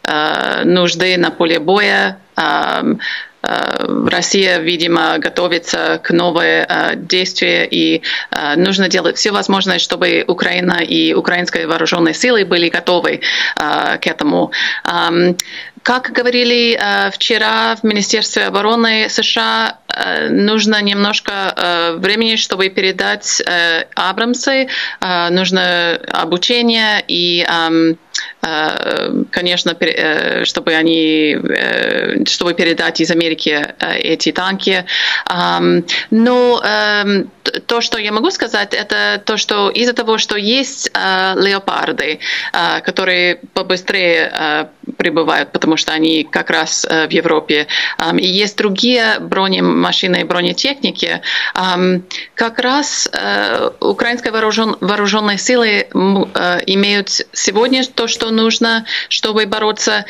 [0.03, 2.19] э, нужды на поле боя,
[3.41, 6.65] Россия, видимо, готовится к новым
[7.07, 8.01] действиям, и
[8.57, 13.21] нужно делать все возможное, чтобы Украина и украинские вооруженные силы были готовы
[13.55, 14.51] к этому.
[15.81, 16.77] Как говорили
[17.11, 19.77] вчера в Министерстве обороны США,
[20.29, 23.41] нужно немножко времени, чтобы передать
[23.95, 24.67] Абрамсы,
[25.01, 27.47] нужно обучение и
[29.31, 29.75] конечно,
[30.43, 31.37] чтобы они,
[32.25, 34.85] чтобы передать из Америки эти танки.
[36.09, 36.61] Но
[37.65, 42.19] то, что я могу сказать, это то, что из-за того, что есть леопарды,
[42.83, 47.67] которые побыстрее прибывают, потому что они как раз в Европе,
[48.17, 51.21] и есть другие бронемашины и бронетехники,
[52.35, 53.09] как раз
[53.79, 55.87] украинские вооруженные силы
[56.67, 60.05] имеют сегодня то, что нужно, чтобы бороться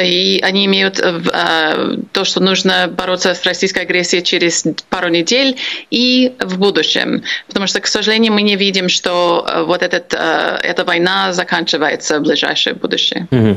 [0.00, 5.56] и они имеют э, то, что нужно бороться с российской агрессией через пару недель
[5.90, 7.22] и в будущем.
[7.46, 12.18] Потому что, к сожалению, мы не видим, что э, вот этот, э, эта война заканчивается
[12.18, 13.26] в ближайшее будущее.
[13.30, 13.56] Угу.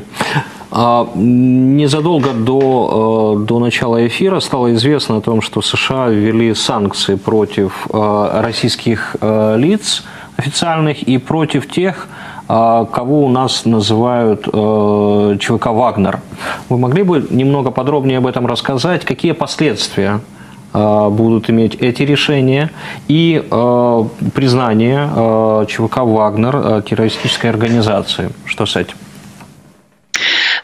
[0.72, 7.88] А, незадолго до, до начала эфира стало известно о том, что США ввели санкции против
[7.92, 10.04] российских лиц
[10.38, 16.20] официальных и против тех, а кого у нас называют э, ЧВК «Вагнер».
[16.70, 19.04] Вы могли бы немного подробнее об этом рассказать?
[19.04, 20.20] Какие последствия
[20.74, 22.72] э, будут иметь эти решения
[23.08, 28.30] и э, признание ЧВК «Вагнер» террористической организацией?
[28.46, 28.96] Что с этим?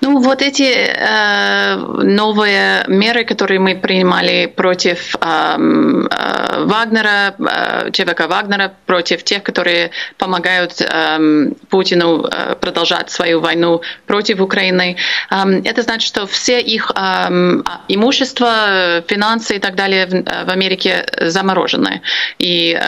[0.02, 8.28] Ну, вот эти э, новые меры, которые мы принимали против э, э, Вагнера, э, ЧВК
[8.28, 14.98] Вагнера, против тех, которые помогают э, Путину э, продолжать свою войну против Украины,
[15.30, 21.06] э, это значит, что все их э, имущество, финансы и так далее в, в Америке
[21.22, 22.02] заморожены.
[22.40, 22.80] И э,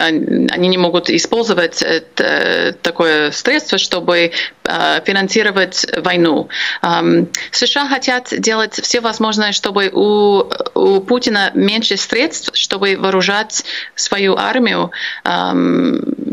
[0.50, 4.32] они не могут использовать это, такое средство, чтобы
[4.64, 6.48] э, финансировать войну.
[6.82, 7.03] Э,
[7.50, 10.44] США хотят делать все возможное, чтобы у,
[10.74, 14.90] у Путина меньше средств, чтобы вооружать свою армию,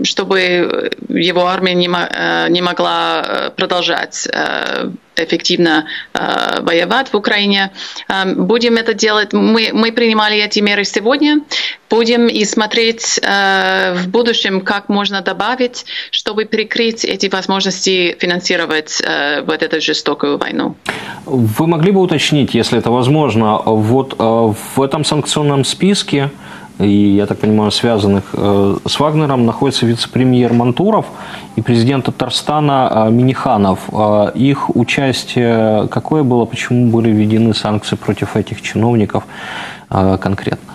[0.03, 7.71] чтобы его армия не, э, не могла э, продолжать э, эффективно э, воевать в Украине.
[8.07, 9.33] Э, будем это делать.
[9.33, 11.41] Мы, мы принимали эти меры сегодня.
[11.89, 19.41] Будем и смотреть э, в будущем, как можно добавить, чтобы прикрыть эти возможности финансировать э,
[19.41, 20.75] вот эту жестокую войну.
[21.25, 26.29] Вы могли бы уточнить, если это возможно, вот э, в этом санкционном списке
[26.81, 31.05] и, я так понимаю, связанных э, с Вагнером, находится вице-премьер Мантуров
[31.55, 33.79] и президент Татарстана э, Миниханов.
[33.91, 39.23] Э, их участие какое было, почему были введены санкции против этих чиновников
[39.89, 40.71] конкретно?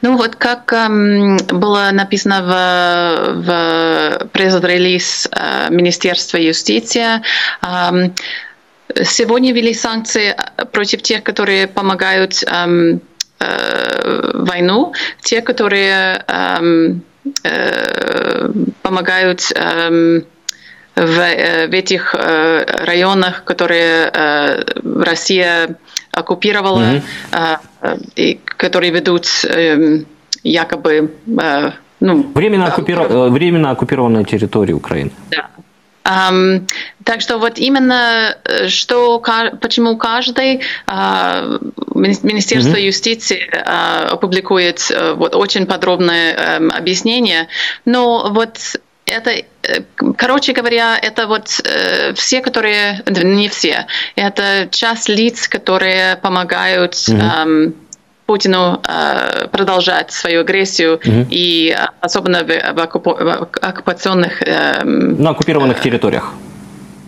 [0.00, 7.20] Ну вот как эм, было написано в, в пресс-релиз э, Министерства юстиции,
[7.62, 8.10] э,
[9.04, 10.36] сегодня ввели санкции
[10.70, 12.98] против тех, которые помогают э,
[13.40, 17.02] Э, войну, те, которые эм,
[17.44, 18.48] э,
[18.82, 20.24] помогают эм,
[20.96, 24.10] в, э, в этих районах, которые
[24.82, 25.76] Россия
[26.10, 28.12] оккупировала, mm-hmm.
[28.16, 30.06] и которые ведут эм,
[30.42, 31.12] якобы
[32.00, 33.30] ну, временно, оккупиров...
[33.30, 35.12] временно оккупированная территория Украины.
[35.30, 35.48] Да.
[36.08, 36.66] Um,
[37.04, 38.36] так что вот именно
[38.68, 39.20] что,
[39.60, 42.86] почему каждый uh, Министерство mm-hmm.
[42.86, 47.48] юстиции uh, опубликует uh, вот очень подробное um, объяснение,
[47.84, 48.58] но вот
[49.08, 49.44] это, э,
[50.16, 53.86] короче говоря, это вот э, все, которые, не все,
[54.16, 57.74] это часть лиц, которые помогают mm-hmm.
[58.28, 61.26] Путину э, продолжать свою агрессию mm-hmm.
[61.30, 64.42] и особенно в, в, оккупо, в оккупационных...
[64.42, 66.34] Э, На оккупированных э, территориях.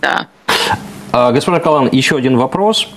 [0.00, 0.26] Да.
[1.12, 2.88] А, господин Калан, еще один вопрос.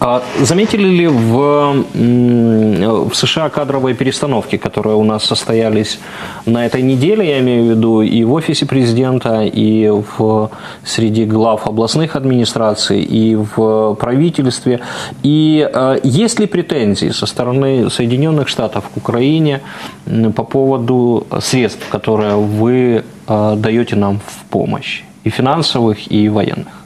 [0.00, 5.98] А заметили ли в, в США кадровые перестановки, которые у нас состоялись
[6.46, 10.50] на этой неделе, я имею в виду и в офисе президента, и в,
[10.84, 14.80] среди глав областных администраций, и в правительстве?
[15.22, 19.60] И э, есть ли претензии со стороны Соединенных Штатов к Украине
[20.34, 26.79] по поводу средств, которые вы э, даете нам в помощь, и финансовых, и военных?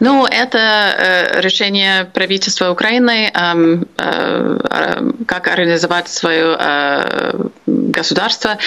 [0.00, 7.32] Ну, это э, решение правительства Украины, э, э, как организовать свое э,
[7.66, 8.58] государство.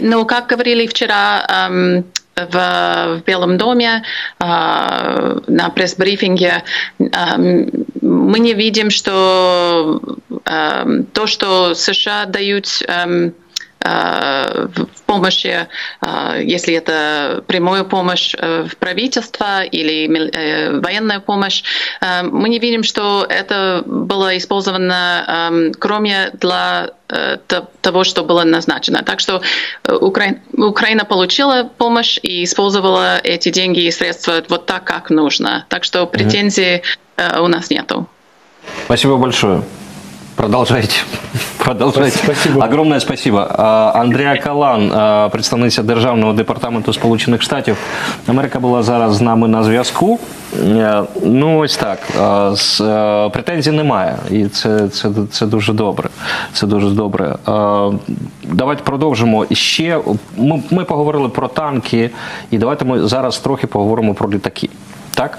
[0.00, 2.02] Но, как говорили вчера, э,
[2.34, 4.04] в, Белом доме
[4.40, 6.64] на пресс-брифинге
[6.98, 10.00] мы не видим, что
[11.12, 12.82] то, что США дают
[13.84, 15.66] в помощи,
[16.38, 20.06] если это прямую помощь в правительство или
[20.80, 21.64] военная помощь,
[22.22, 26.90] мы не видим, что это было использовано кроме для
[27.80, 29.02] того, что было назначено.
[29.02, 29.42] Так что
[29.86, 35.66] Украина, Украина получила помощь и использовала эти деньги и средства вот так, как нужно.
[35.68, 36.82] Так что претензий
[37.18, 38.06] у нас нету.
[38.84, 39.62] Спасибо большое.
[40.42, 40.94] Продолжайте.
[41.58, 42.18] Продовжайте.
[42.18, 42.64] Спасибо.
[42.64, 43.46] Огромне спасибо.
[43.94, 44.90] Андрія Калан,
[45.30, 47.76] представниця Державного департаменту Сполучених Штатів.
[48.26, 50.18] Америка була зараз з нами на зв'язку.
[50.62, 51.98] Е, ну, ось так.
[53.32, 54.16] Претензій немає.
[54.30, 56.08] І це це, це дуже добре.
[56.52, 57.36] Це дуже добре.
[58.44, 59.46] Давайте продовжимо.
[59.52, 59.98] Ще
[60.36, 62.10] ми, ми поговорили про танки,
[62.50, 64.68] і давайте ми зараз трохи поговоримо про літаки.
[65.14, 65.38] Так,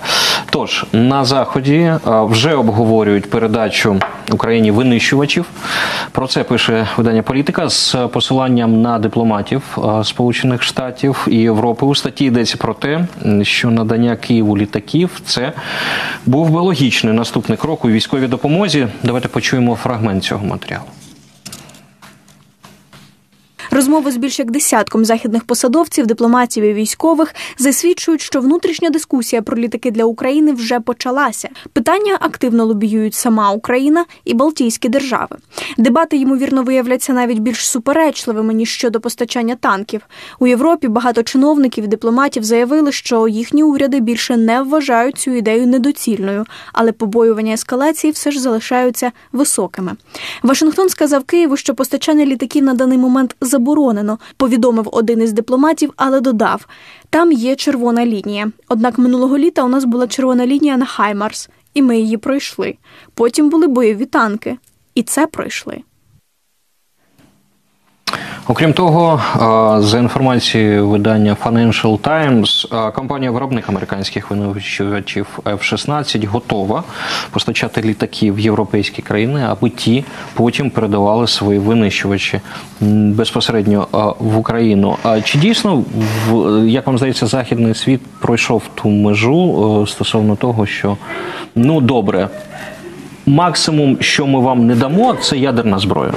[0.50, 4.00] тож на заході е, вже обговорюють передачу
[4.32, 5.46] Україні винищувачів.
[6.12, 11.86] Про це пише видання політика з посиланням на дипломатів е, Сполучених Штатів і Європи.
[11.86, 13.08] У статті йдеться про те,
[13.42, 15.54] що надання Києву літаків це
[16.26, 18.88] був би логічний наступний крок у військовій допомозі.
[19.04, 20.86] Давайте почуємо фрагмент цього матеріалу.
[23.74, 29.58] Розмови з більш як десятком західних посадовців, дипломатів і військових засвідчують, що внутрішня дискусія про
[29.58, 31.50] літаки для України вже почалася.
[31.74, 35.38] Питання активно лобіюють сама Україна і Балтійські держави.
[35.78, 40.02] Дебати ймовірно виявляться навіть більш суперечливими ніж щодо постачання танків.
[40.40, 45.68] У Європі багато чиновників і дипломатів заявили, що їхні уряди більше не вважають цю ідею
[45.68, 49.92] недоцільною, але побоювання ескалації все ж залишаються високими.
[50.44, 55.94] Вашингтон сказав Києву, що постачання літаків на даний момент заборонено заборонено, повідомив один із дипломатів,
[55.96, 56.68] але додав:
[57.10, 58.52] там є червона лінія.
[58.70, 62.76] Однак минулого літа у нас була червона лінія на Хаймарс, і ми її пройшли.
[63.14, 64.58] Потім були бойові танки,
[64.96, 65.82] і це пройшли.
[68.48, 69.22] Окрім того,
[69.80, 76.84] за інформацією видання Financial Times, компанія виробник американських винищувачів F-16 готова
[77.32, 82.42] постачати літаки в європейські країни, аби ті потім передавали свої винищувачі
[82.82, 83.88] безпосередньо
[84.20, 84.98] в Україну.
[85.24, 85.84] Чи дійсно
[86.66, 90.98] як вам здається, західний світ пройшов ту межу стосовно того, що
[91.56, 92.30] ну добре,
[93.26, 96.14] максимум, що ми вам не дамо, це ядерна зброя.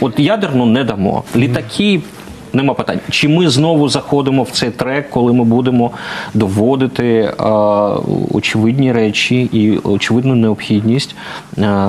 [0.00, 1.22] От ядерну не дамо.
[1.36, 2.00] Літаки.
[2.52, 3.00] Нема питань.
[3.10, 5.90] Чи ми знову заходимо в цей трек, коли ми будемо
[6.34, 7.44] доводити е,
[8.32, 11.16] очевидні речі і очевидну необхідність
[11.58, 11.88] е,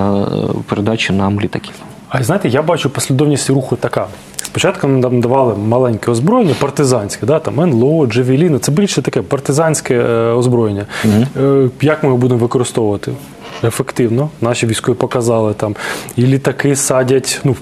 [0.70, 1.74] передачі нам літаків?
[2.10, 4.08] А знаєте, я бачу послідовність руху така.
[4.38, 8.60] Спочатку нам давали маленьке озброєння, партизанське, да, там НЛО, Джевеліни.
[8.60, 10.86] Це більше таке партизанське е, озброєння.
[11.06, 11.70] Угу.
[11.82, 13.12] Як ми його будемо використовувати?
[13.64, 14.30] Ефективно.
[14.42, 15.76] Наші військові показали там
[16.16, 17.42] і літаки садять.
[17.44, 17.56] ну,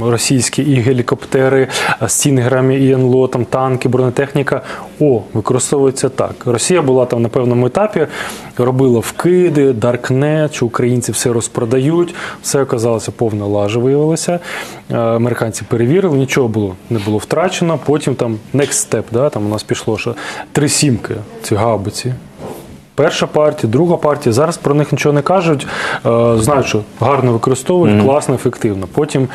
[0.00, 1.68] російські і гелікоптери
[2.06, 4.62] з цінниграми, і НЛО, там танки, бронетехніка.
[5.00, 6.34] О, використовується так.
[6.46, 8.06] Росія була там на певному етапі,
[8.58, 12.14] робила вкиди, даркнет, що українці все розпродають.
[12.42, 14.38] Все оказалося повна лажа, виявилося.
[14.90, 17.78] Американці перевірили, нічого було не було втрачено.
[17.84, 20.14] Потім там next step, да, там у нас пішло, що
[20.52, 22.14] три сімки ці гаубиці.
[22.94, 24.32] Перша партія, друга партія.
[24.32, 25.66] Зараз про них нічого не кажуть.
[26.06, 28.04] Е, знають, що гарно використовують, mm-hmm.
[28.04, 28.86] класно, ефективно.
[28.92, 29.28] Потім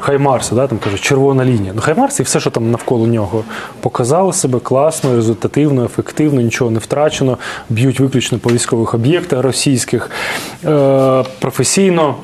[0.00, 1.72] Хаймарса, да, там кажуть, червона лінія.
[1.74, 3.44] Ну, Хаймарс і все, що там навколо нього,
[3.80, 7.38] показали себе класно, результативно, ефективно, нічого не втрачено,
[7.68, 10.10] б'ють виключно по військових об'єктах російських.
[10.64, 12.14] Е, Професійно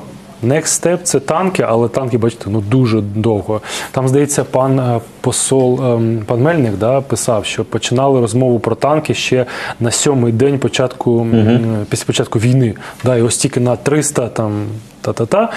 [0.43, 3.61] Next step– це танки, але танки, бачите, ну дуже довго.
[3.91, 9.13] Там, здається, пан е, посол, ем, пан Мельник да, писав, що починали розмову про танки
[9.13, 9.45] ще
[9.79, 11.59] на сьомий день початку, угу.
[11.89, 12.73] після початку війни.
[13.03, 14.65] Да, І ось тільки на 300 там
[15.01, 15.51] та-та-та.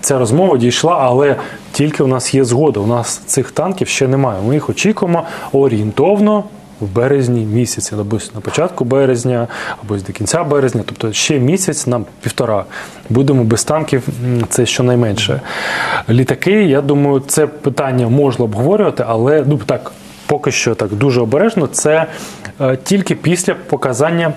[0.00, 1.36] Ця розмова дійшла, але
[1.72, 2.80] тільки у нас є згода.
[2.80, 4.40] У нас цих танків ще немає.
[4.46, 6.44] Ми їх очікуємо орієнтовно
[6.80, 9.48] в березні місяці, або на початку березня,
[9.82, 12.64] або до кінця березня, тобто ще місяць нам півтора.
[13.10, 14.08] Будемо без танків,
[14.48, 15.40] це щонайменше.
[16.08, 19.92] Літаки, я думаю, це питання можна обговорювати, але ну так
[20.26, 22.06] поки що так дуже обережно, це
[22.60, 24.32] е, тільки після показання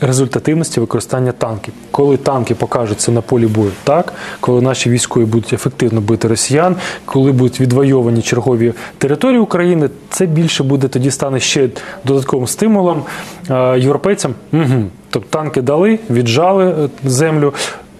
[0.00, 1.74] результативності використання танків.
[1.90, 7.32] Коли танки покажуться на полі бою, так коли наші військові будуть ефективно бити росіян, коли
[7.32, 11.68] будуть відвойовані чергові території України, це більше буде тоді стане ще
[12.04, 13.02] додатковим стимулом
[13.50, 14.34] е, європейцям.
[14.52, 14.84] Угу.
[15.10, 17.54] Тобто танки дали, віджали е, землю.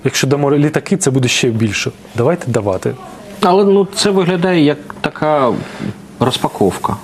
[0.04, 1.90] Якщо дамо літаки, це буде ще більше.
[2.16, 2.94] Давайте давати.
[3.40, 5.52] Але ну це виглядає як така
[6.20, 6.96] розпаковка.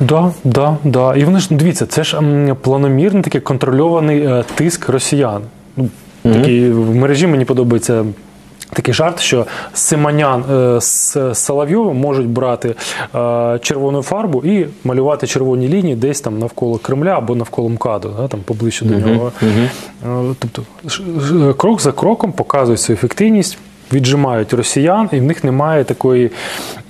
[0.00, 1.14] Да, да, да.
[1.16, 2.20] І вони ж дивіться, це ж
[2.62, 5.42] планомірний такий контрольований е, тиск росіян.
[5.76, 5.88] Ну,
[6.22, 8.04] Такий в мережі мені подобається.
[8.72, 12.68] Такий жарт, що Симонян е, з Соловйовим можуть брати
[13.14, 18.28] е, червону фарбу і малювати червоні лінії десь там навколо Кремля або навколо МКАДу, да,
[18.28, 19.32] там поближче до нього.
[19.42, 23.58] Е, Тобто ш- ш- крок за кроком показують свою ефективність.
[23.92, 26.30] Віджимають росіян, і в них немає такої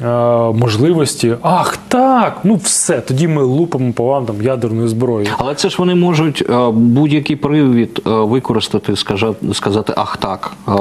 [0.02, 0.06] е,
[0.52, 1.34] можливості.
[1.42, 5.30] Ах, так, ну все, тоді ми лупимо по вам там ядерною зброєю.
[5.38, 10.52] Але це ж вони можуть е, будь-який привід е, використати, сказати, сказати ах так.
[10.68, 10.72] Е,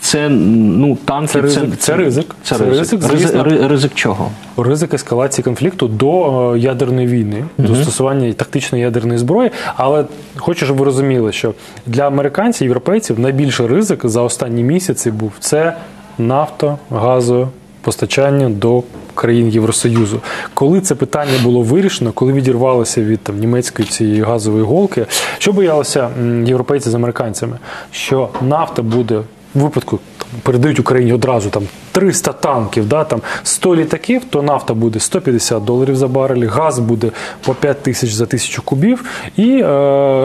[0.00, 1.32] Це ну танки.
[1.32, 2.36] Це ризик, це ризик.
[2.42, 3.12] Це, Це ризик.
[3.12, 4.30] ризик, ризик чого?
[4.56, 9.50] Ризик ескалації конфлікту до е, ядерної війни, до застосування тактичної ядерної зброї.
[9.76, 10.04] Але
[10.36, 11.54] хочу, щоб ви розуміли, що
[11.86, 15.76] для американців, європейців найбільший ризик за останні місяці був це
[16.18, 17.48] нафто, газо,
[17.80, 18.82] постачання до
[19.14, 20.20] країн Євросоюзу.
[20.54, 25.06] Коли це питання було вирішено, коли відірвалося від там німецької цієї газової голки,
[25.38, 26.10] що боялися
[26.44, 27.58] європейці з американцями?
[27.90, 29.20] Що нафта буде
[29.54, 31.62] випадку там, передають Україні одразу там
[31.92, 37.10] 300 танків, да, там 100 літаків, то нафта буде 150 доларів за барель, газ буде
[37.46, 39.04] по 5 тисяч за тисячу кубів.
[39.36, 39.66] І е,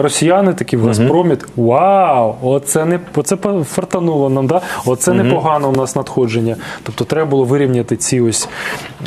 [0.02, 4.60] росіяни такі в Газпромі, вау, оце не оце фартануло нам, да?
[4.86, 6.56] оце непогано у нас надходження.
[6.82, 8.48] Тобто треба було вирівняти ці ось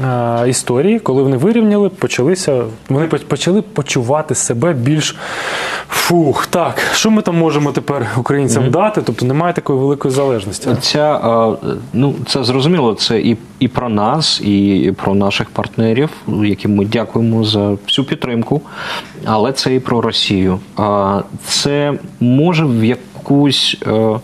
[0.03, 0.99] е, історії.
[0.99, 5.15] Коли вони вирівняли, почалися, вони почали почувати себе більш
[5.89, 9.01] фух, так, що ми там можемо тепер українцям дати?
[9.01, 10.69] Тобто немає такої великої залежності.
[10.81, 11.15] Ця
[11.63, 12.93] е, ну це зрозуміло.
[12.93, 16.09] Це і, і про нас, і про наших партнерів,
[16.43, 18.61] яким ми дякуємо за всю підтримку.
[19.25, 20.59] Але це і про Росію.
[20.77, 23.77] А це може в якусь.
[23.87, 24.19] е,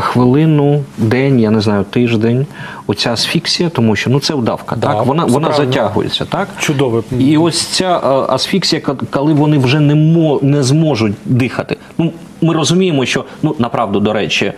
[0.00, 2.46] Хвилину, день, я не знаю, тиждень,
[2.86, 7.02] оця асфіксія, тому що ну це вдавка, Да, так вона вона затягується, так Чудове.
[7.18, 11.76] І ось ця е, асфіксія, коли вони вже не мо, не зможуть дихати.
[11.98, 12.12] Ну
[12.42, 14.52] ми розуміємо, що ну направду до речі,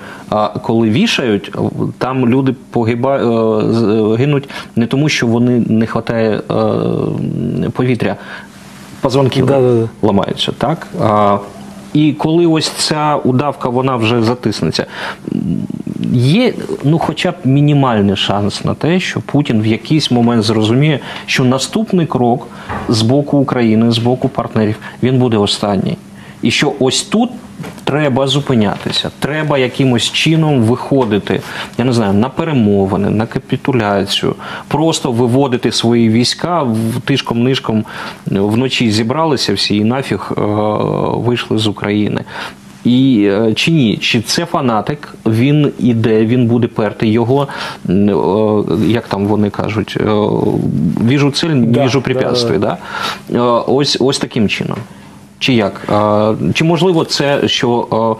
[0.63, 1.61] коли вішають, е,
[1.99, 6.41] там люди погибають, гинуть не тому, що вони не вистачає
[7.73, 8.17] повітря,
[9.01, 9.89] позвонки Да-да-да.
[10.03, 10.87] ламаються, так.
[11.03, 11.39] А,
[11.93, 14.87] і коли ось ця удавка вона вже затиснеться,
[16.13, 16.55] є
[16.85, 22.07] ну, хоча б мінімальний шанс на те, що Путін в якийсь момент зрозуміє, що наступний
[22.07, 22.47] крок
[22.89, 25.97] з боку України, з боку партнерів, він буде останній.
[26.43, 27.31] І що ось тут
[27.85, 31.41] треба зупинятися, треба якимось чином виходити,
[31.79, 34.35] я не знаю, на перемовини, на капітуляцію,
[34.69, 36.67] просто виводити свої війська
[37.07, 37.85] тишком-нишком
[38.27, 40.41] вночі зібралися всі і нафіг е,
[41.15, 42.25] вийшли з України.
[42.85, 47.49] І е, чи ні, чи це фанатик, він іде, він буде перти його,
[47.89, 47.93] е,
[48.87, 49.99] як там вони кажуть,
[51.09, 52.59] віжу цель, Да, віжу да, препятствий.
[52.59, 52.77] Да,
[53.33, 54.77] Е, Ось, ось таким чином.
[55.39, 55.89] Чи як?
[56.55, 58.17] Чи можливо це, що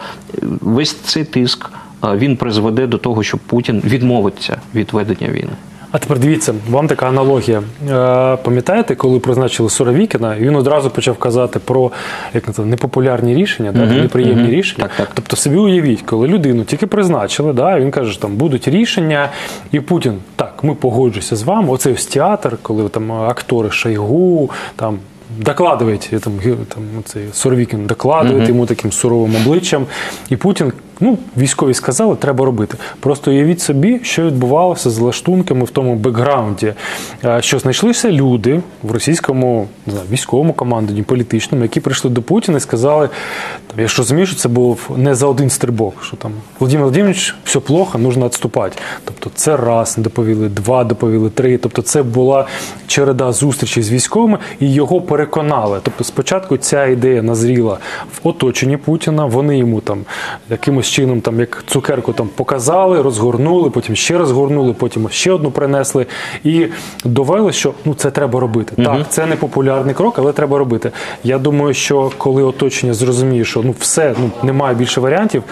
[0.61, 1.69] весь цей тиск
[2.13, 5.51] він призведе до того, що Путін відмовиться від ведення війни?
[5.91, 7.63] А тепер дивіться, вам така аналогія.
[7.89, 11.91] Е, пам'ятаєте, коли призначили Суровікіна, він одразу почав казати про
[12.33, 14.51] як називається, непопулярні рішення, да, неприємні мгм.
[14.51, 14.83] рішення.
[14.83, 15.09] Так, так.
[15.13, 19.29] Тобто собі уявіть, коли людину тільки призначили, да, він каже, що там будуть рішення,
[19.71, 21.69] і Путін, так, ми погоджуємося з вами.
[21.69, 24.99] Оцей ось театр, коли там актори Шойгу, там.
[25.37, 26.33] Докладують там,
[26.67, 29.85] там цей Суровікін докладує йому таким суровим обличчям.
[30.29, 32.77] І Путін, ну, військові сказали, треба робити.
[32.99, 36.73] Просто уявіть собі, що відбувалося з лаштунками в тому бекграунді,
[37.25, 42.57] Е, що знайшлися люди в російському не знаю, військовому командуванні, політичному, які прийшли до Путіна
[42.57, 43.09] і сказали:
[43.77, 47.59] я ж розумію, що це був не за один стрибок, що там Володимир Володимирович, все
[47.59, 48.77] плохо, нужно відступати.
[49.05, 51.57] Тобто це раз доповіли, два доповіли, три.
[51.57, 52.47] Тобто це була
[52.87, 55.79] череда зустрічей з військовими і його переконали.
[55.83, 57.77] Тобто, спочатку ця ідея назріла
[58.13, 59.25] в оточенні Путіна.
[59.25, 59.99] Вони йому там
[60.49, 66.05] якимось чином, там як цукерку там показали, розгорнули, потім ще розгорнули, потім ще одну принесли
[66.43, 66.67] і
[67.05, 68.83] довели, що ну це треба робити.
[68.83, 70.91] Так, це не популярний крок, але треба робити.
[71.23, 75.43] Я думаю, що коли оточення зрозуміє, що ну все, ну немає більше варіантів,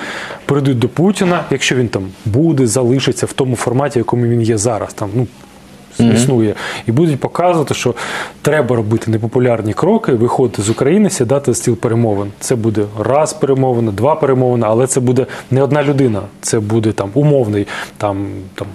[0.45, 4.57] прийдуть до Путіна, якщо він там буде, залишиться в тому форматі, в якому він є
[4.57, 4.93] зараз.
[4.93, 5.27] Там ну
[6.03, 7.95] існує, і будуть показувати, що
[8.41, 12.31] треба робити непопулярні кроки, виходити з України, сідати за стіл перемовин.
[12.39, 16.21] Це буде раз перемовина, два перемовини, але це буде не одна людина.
[16.41, 17.67] Це буде там умовний
[17.97, 18.67] там там.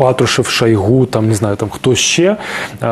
[0.00, 2.36] Патрушев, Шойгу, там не знаю, там хто ще,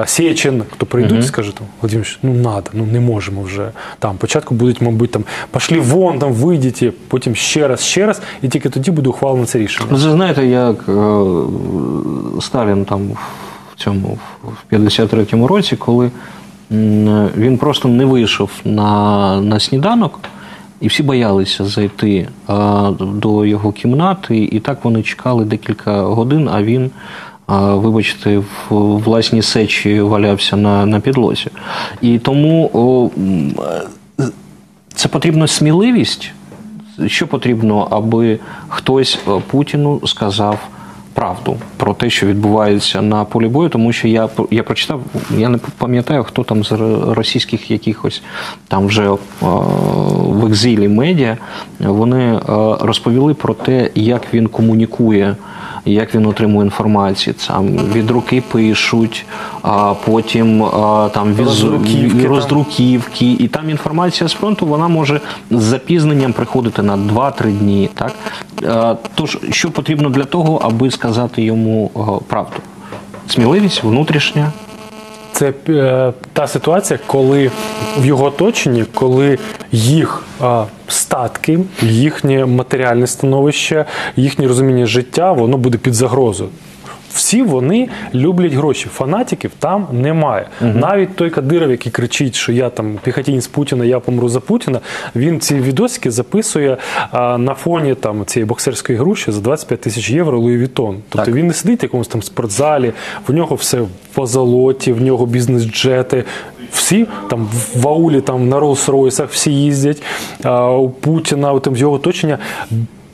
[0.07, 3.71] Сєчин, хто прийдуть і скаже, там, Владимир, ну надо, ну не можемо вже.
[3.99, 8.49] Там спочатку будуть, мабуть, там пошлі вон, там вийдіть, потім ще раз, ще раз, і
[8.49, 9.89] тільки тоді буде ухвалено це рішення.
[9.91, 11.23] Ну, це знаєте, як е,
[12.41, 13.11] Сталін там
[13.75, 16.11] в цьому в 53-му році, коли
[16.71, 20.21] він просто не вийшов на, на сніданок,
[20.81, 26.63] І всі боялися зайти а, до його кімнати, і так вони чекали декілька годин, а
[26.63, 26.91] він,
[27.47, 28.45] а, вибачте, в
[28.99, 31.47] власній сечі валявся на, на підлозі.
[32.01, 33.11] І тому о,
[34.95, 36.33] це потрібна сміливість.
[37.07, 40.69] Що потрібно, аби хтось Путіну сказав
[41.17, 45.03] правду про те, що відбувається на полі бою, тому що я я прочитав,
[45.37, 46.73] я не пам'ятаю, хто там з
[47.09, 48.23] російських якихось
[48.69, 51.37] там вже е, в екзилі медіа,
[51.81, 52.41] вони е,
[52.81, 55.37] розповіли про те, як він комунікує.
[55.87, 59.27] Як він отримує інформацію, там від руки пишуть,
[59.63, 65.21] а потім а, там візу, Роздруківки, роздруківки, і там інформація з фронту вона може
[65.51, 67.91] з запізненням приходити на 2-3 дні.
[67.95, 68.13] Так
[68.69, 71.91] А, тож, що потрібно для того, аби сказати йому
[72.27, 72.57] правду?
[73.29, 74.53] Сміливість внутрішня.
[75.37, 77.51] Це е, та ситуація, коли
[77.99, 79.39] в його оточенні, коли
[79.73, 83.85] їх е, статки, їхнє матеріальне становище,
[84.17, 86.51] їхнє розуміння життя, воно буде під загрозою.
[87.17, 88.89] Всі вони люблять гроші.
[88.93, 90.47] Фанатиків там немає.
[90.61, 94.81] Навіть той Кадиров, який кричить, що я там піхотінець Путіна, я помру за Путіна.
[95.17, 96.77] Він ці відосики записує
[97.11, 100.97] а, на фоні там цієї боксерської груші за 25 тисяч євро Louis Vuitton.
[101.09, 101.35] Тобто Так.
[101.35, 102.93] він не сидить в якомусь там спортзалі,
[103.29, 103.83] в нього все
[104.15, 106.25] по золоті, в нього бізнес-джети.
[106.73, 110.03] Всі там в аулі, там на Роллс-Ройсах всі їздять.
[110.43, 112.39] А, у Путіна, там з його оточення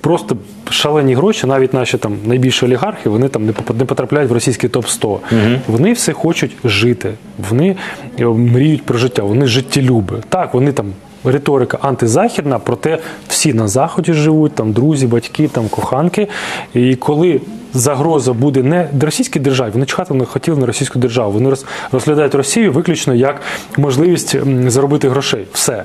[0.03, 0.37] просто
[0.71, 3.47] шалені гроші, навіть наші там найбільші олігархи, вони там
[3.79, 5.21] не потрапляють в російський топ 100
[5.67, 7.15] Вони все хочуть жити.
[7.51, 7.77] Вони
[8.21, 10.23] е, мріють про життя, вони життєлюби.
[10.29, 10.87] Так, вони там.
[11.25, 12.99] Риторика антизахідна, проте
[13.29, 16.29] всі на заході живуть, там друзі, батьки, там коханки.
[16.75, 17.41] І коли
[17.75, 21.33] загроза буде не російській державі, вони чхати не хотіли на російську державу.
[21.33, 23.41] Вони роз- розглядають Росію виключно як
[23.77, 24.37] можливість
[24.71, 25.47] заробити грошей.
[25.53, 25.85] Все.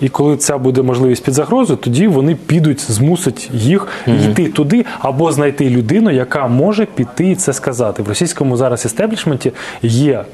[0.00, 5.32] І коли ця буде можливість під загрозою, тоді вони підуть, змусять їх йти туди або
[5.32, 8.02] знайти людину, яка може піти і це сказати.
[8.02, 10.24] В російському зараз істеблішменті є,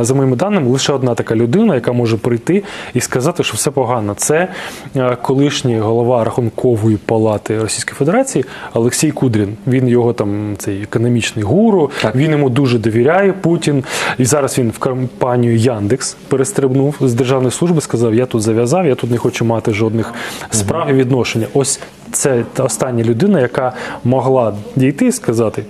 [0.00, 2.62] за моїми даними, лише одна така людина, яка може прийти
[2.94, 4.14] і сказати, що все погано.
[4.16, 4.48] Це
[4.96, 8.44] е, колишній голова рахункової палати Російської Федерації
[8.74, 9.56] Олексій Кудрін.
[9.66, 11.90] Він його там цей економічний гуру.
[12.02, 12.16] Так.
[12.16, 13.84] Він йому дуже довіряє Путін.
[14.18, 18.94] І зараз він в компанію Яндекс перестрибнув з державної служби, сказав: Я тут зав'язав, я
[18.94, 20.14] тут не хочу мати жодних
[20.50, 21.46] справ і відношення.
[21.54, 21.80] Ось
[22.12, 23.72] це та остання людина, яка
[24.04, 25.62] могла дійти і сказати: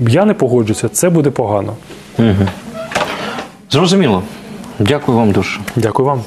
[0.00, 1.76] Я не погоджуся, це буде погано.
[3.70, 4.22] Зрозуміло.
[4.78, 5.60] Дякую вам дуже.
[5.76, 6.22] Дякую вам.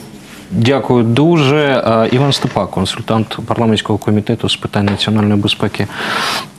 [0.51, 1.57] Дякую дуже.
[1.57, 5.87] Е, Іван Степак, консультант парламентського комітету з питань національної безпеки,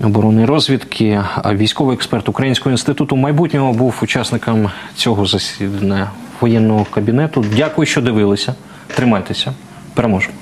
[0.05, 1.23] оборони і розвідки,
[1.53, 7.45] військовий експерт Українського інституту майбутнього був учасником цього засідання воєнного кабінету.
[7.57, 8.55] Дякую, що дивилися.
[8.95, 9.53] Тримайтеся.
[9.95, 10.35] Переможемо.